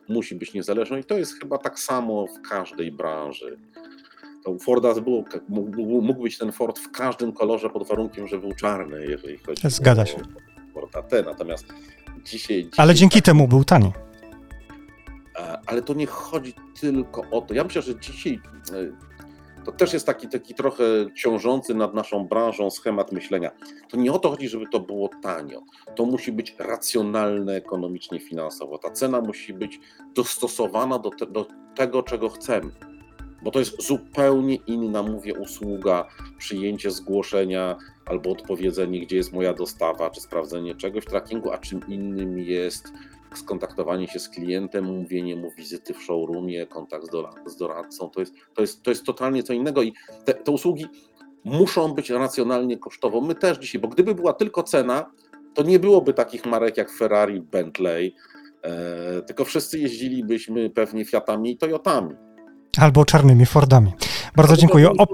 musi 0.09 0.35
być 0.35 0.53
niezależny 0.53 0.99
i 0.99 1.03
to 1.03 1.17
jest 1.17 1.39
chyba 1.39 1.57
tak 1.57 1.79
samo 1.79 2.27
w 2.27 2.49
każdej 2.49 2.91
branży. 2.91 3.57
To 4.53 4.59
Forda 4.59 4.93
był, 4.93 5.25
mógł, 5.49 6.01
mógł 6.01 6.23
być 6.23 6.37
ten 6.37 6.51
Ford 6.51 6.79
w 6.79 6.91
każdym 6.91 7.33
kolorze 7.33 7.69
pod 7.69 7.87
warunkiem, 7.87 8.27
że 8.27 8.37
był 8.37 8.53
czarny, 8.53 9.05
jeżeli 9.05 9.37
chodzi 9.37 9.61
Zgadza 9.69 10.05
się. 10.05 10.15
o 10.15 10.73
Forda 10.73 11.01
T. 11.01 11.23
Natomiast 11.23 11.65
dzisiaj, 12.25 12.63
dzisiaj 12.63 12.69
Ale 12.77 12.95
dzięki 12.95 13.19
tak, 13.19 13.25
temu 13.25 13.47
był 13.47 13.63
tani. 13.63 13.91
Ale 15.65 15.81
to 15.81 15.93
nie 15.93 16.05
chodzi 16.05 16.53
tylko 16.81 17.21
o 17.31 17.41
to. 17.41 17.53
Ja 17.53 17.63
myślę, 17.63 17.81
że 17.81 17.99
dzisiaj 17.99 18.39
e, 18.73 19.65
to 19.65 19.71
też 19.71 19.93
jest 19.93 20.05
taki, 20.05 20.27
taki 20.27 20.55
trochę 20.55 20.83
ciążący 21.15 21.73
nad 21.73 21.93
naszą 21.93 22.27
branżą 22.27 22.69
schemat 22.69 23.11
myślenia. 23.11 23.51
To 23.89 23.97
nie 23.97 24.11
o 24.11 24.19
to 24.19 24.29
chodzi, 24.29 24.49
żeby 24.49 24.65
to 24.71 24.79
było 24.79 25.09
tanio. 25.23 25.61
To 25.95 26.05
musi 26.05 26.31
być 26.31 26.55
racjonalne 26.59 27.55
ekonomicznie, 27.55 28.19
finansowo. 28.19 28.77
Ta 28.77 28.91
cena 28.91 29.21
musi 29.21 29.53
być 29.53 29.79
dostosowana 30.15 30.99
do, 30.99 31.09
te, 31.09 31.25
do 31.25 31.45
tego, 31.75 32.03
czego 32.03 32.29
chcemy 32.29 32.71
bo 33.43 33.51
to 33.51 33.59
jest 33.59 33.87
zupełnie 33.87 34.55
inna, 34.55 35.03
mówię, 35.03 35.33
usługa, 35.33 36.07
przyjęcie 36.37 36.91
zgłoszenia 36.91 37.77
albo 38.05 38.31
odpowiedzenie, 38.31 38.99
gdzie 38.99 39.15
jest 39.15 39.33
moja 39.33 39.53
dostawa, 39.53 40.09
czy 40.09 40.21
sprawdzenie 40.21 40.75
czegoś 40.75 41.03
w 41.03 41.07
trackingu, 41.07 41.51
a 41.51 41.57
czym 41.57 41.79
innym 41.87 42.39
jest 42.39 42.93
skontaktowanie 43.35 44.07
się 44.07 44.19
z 44.19 44.29
klientem, 44.29 44.85
mówienie 44.85 45.35
mu 45.35 45.51
wizyty 45.51 45.93
w 45.93 46.03
showroomie, 46.03 46.65
kontakt 46.65 47.05
z 47.45 47.57
doradcą. 47.57 48.09
To 48.09 48.19
jest, 48.19 48.33
to 48.53 48.61
jest, 48.61 48.83
to 48.83 48.91
jest 48.91 49.03
totalnie 49.03 49.43
co 49.43 49.53
innego 49.53 49.83
i 49.83 49.93
te, 50.25 50.33
te 50.33 50.51
usługi 50.51 50.85
muszą 51.43 51.93
być 51.93 52.09
racjonalnie 52.09 52.77
kosztowo. 52.77 53.21
My 53.21 53.35
też 53.35 53.57
dzisiaj, 53.57 53.81
bo 53.81 53.87
gdyby 53.87 54.15
była 54.15 54.33
tylko 54.33 54.63
cena, 54.63 55.11
to 55.53 55.63
nie 55.63 55.79
byłoby 55.79 56.13
takich 56.13 56.45
marek 56.45 56.77
jak 56.77 56.91
Ferrari, 56.91 57.41
Bentley, 57.41 58.15
e, 58.63 59.21
tylko 59.21 59.45
wszyscy 59.45 59.79
jeździlibyśmy 59.79 60.69
pewnie 60.69 61.05
Fiatami 61.05 61.51
i 61.51 61.57
Toyotami. 61.57 62.15
Albo 62.79 63.05
czarnymi 63.05 63.45
Fordami. 63.45 63.93
Bardzo 64.35 64.57
dziękuję. 64.57 64.89
O, 64.89 65.07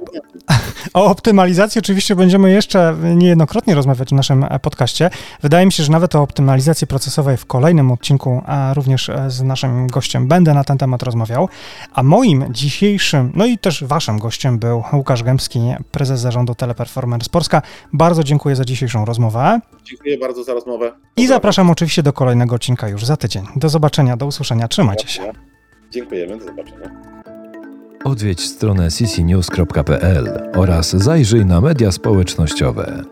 o, 0.94 1.06
optymalizacji 1.06 1.80
oczywiście 1.80 2.16
będziemy 2.16 2.52
jeszcze 2.52 2.96
niejednokrotnie 3.16 3.76
rozmawiać 3.76 4.10
w 4.10 4.12
naszym 4.12 4.46
podcaście. 4.62 5.10
Wydaje 5.42 5.66
mi 5.66 5.72
się, 5.72 5.84
że 5.84 5.92
nawet 5.92 6.16
o 6.16 6.22
optymalizacji 6.22 6.88
procesowej 6.88 7.38
w 7.38 7.46
kolejnym 7.46 7.92
odcinku, 7.92 8.42
a 8.46 8.74
również 8.74 9.12
z 9.28 9.42
naszym 9.42 9.88
gościem 9.88 10.28
będę 10.28 10.54
na 10.54 10.64
ten 10.64 10.78
temat 10.78 11.04
rozmawiał. 11.04 11.50
A 11.94 12.04
moim 12.04 12.46
dzisiejszym, 12.50 13.32
no 13.36 13.46
i 13.46 13.58
też 13.58 13.84
waszym 13.84 14.20
gościem 14.20 14.60
był 14.60 14.84
Łukasz 14.94 15.24
Gębski, 15.24 15.60
prezes 15.92 16.20
zarządu 16.20 16.56
Teleperformance 16.56 17.30
Polska. 17.30 17.62
Bardzo 17.94 18.24
dziękuję 18.24 18.56
za 18.56 18.66
dzisiejszą 18.66 19.06
rozmowę. 19.06 19.60
Dziękuję 19.84 20.18
bardzo 20.18 20.44
za 20.44 20.54
rozmowę. 20.54 20.92
I 21.18 21.28
zapraszam 21.28 21.70
oczywiście 21.70 22.04
do 22.04 22.14
kolejnego 22.14 22.56
odcinka 22.56 22.90
już 22.90 23.06
za 23.06 23.18
tydzień. 23.18 23.46
Do 23.56 23.70
zobaczenia, 23.70 24.18
do 24.18 24.26
usłyszenia. 24.26 24.68
Trzymajcie 24.68 25.08
się. 25.08 25.32
Dziękujemy, 25.92 26.38
do 26.38 26.46
zobaczenia. 26.46 27.15
Odwiedź 28.06 28.42
stronę 28.42 28.88
ccnews.pl 28.90 30.52
oraz 30.56 30.96
zajrzyj 30.96 31.46
na 31.46 31.62
media 31.62 31.92
społecznościowe. 31.92 33.04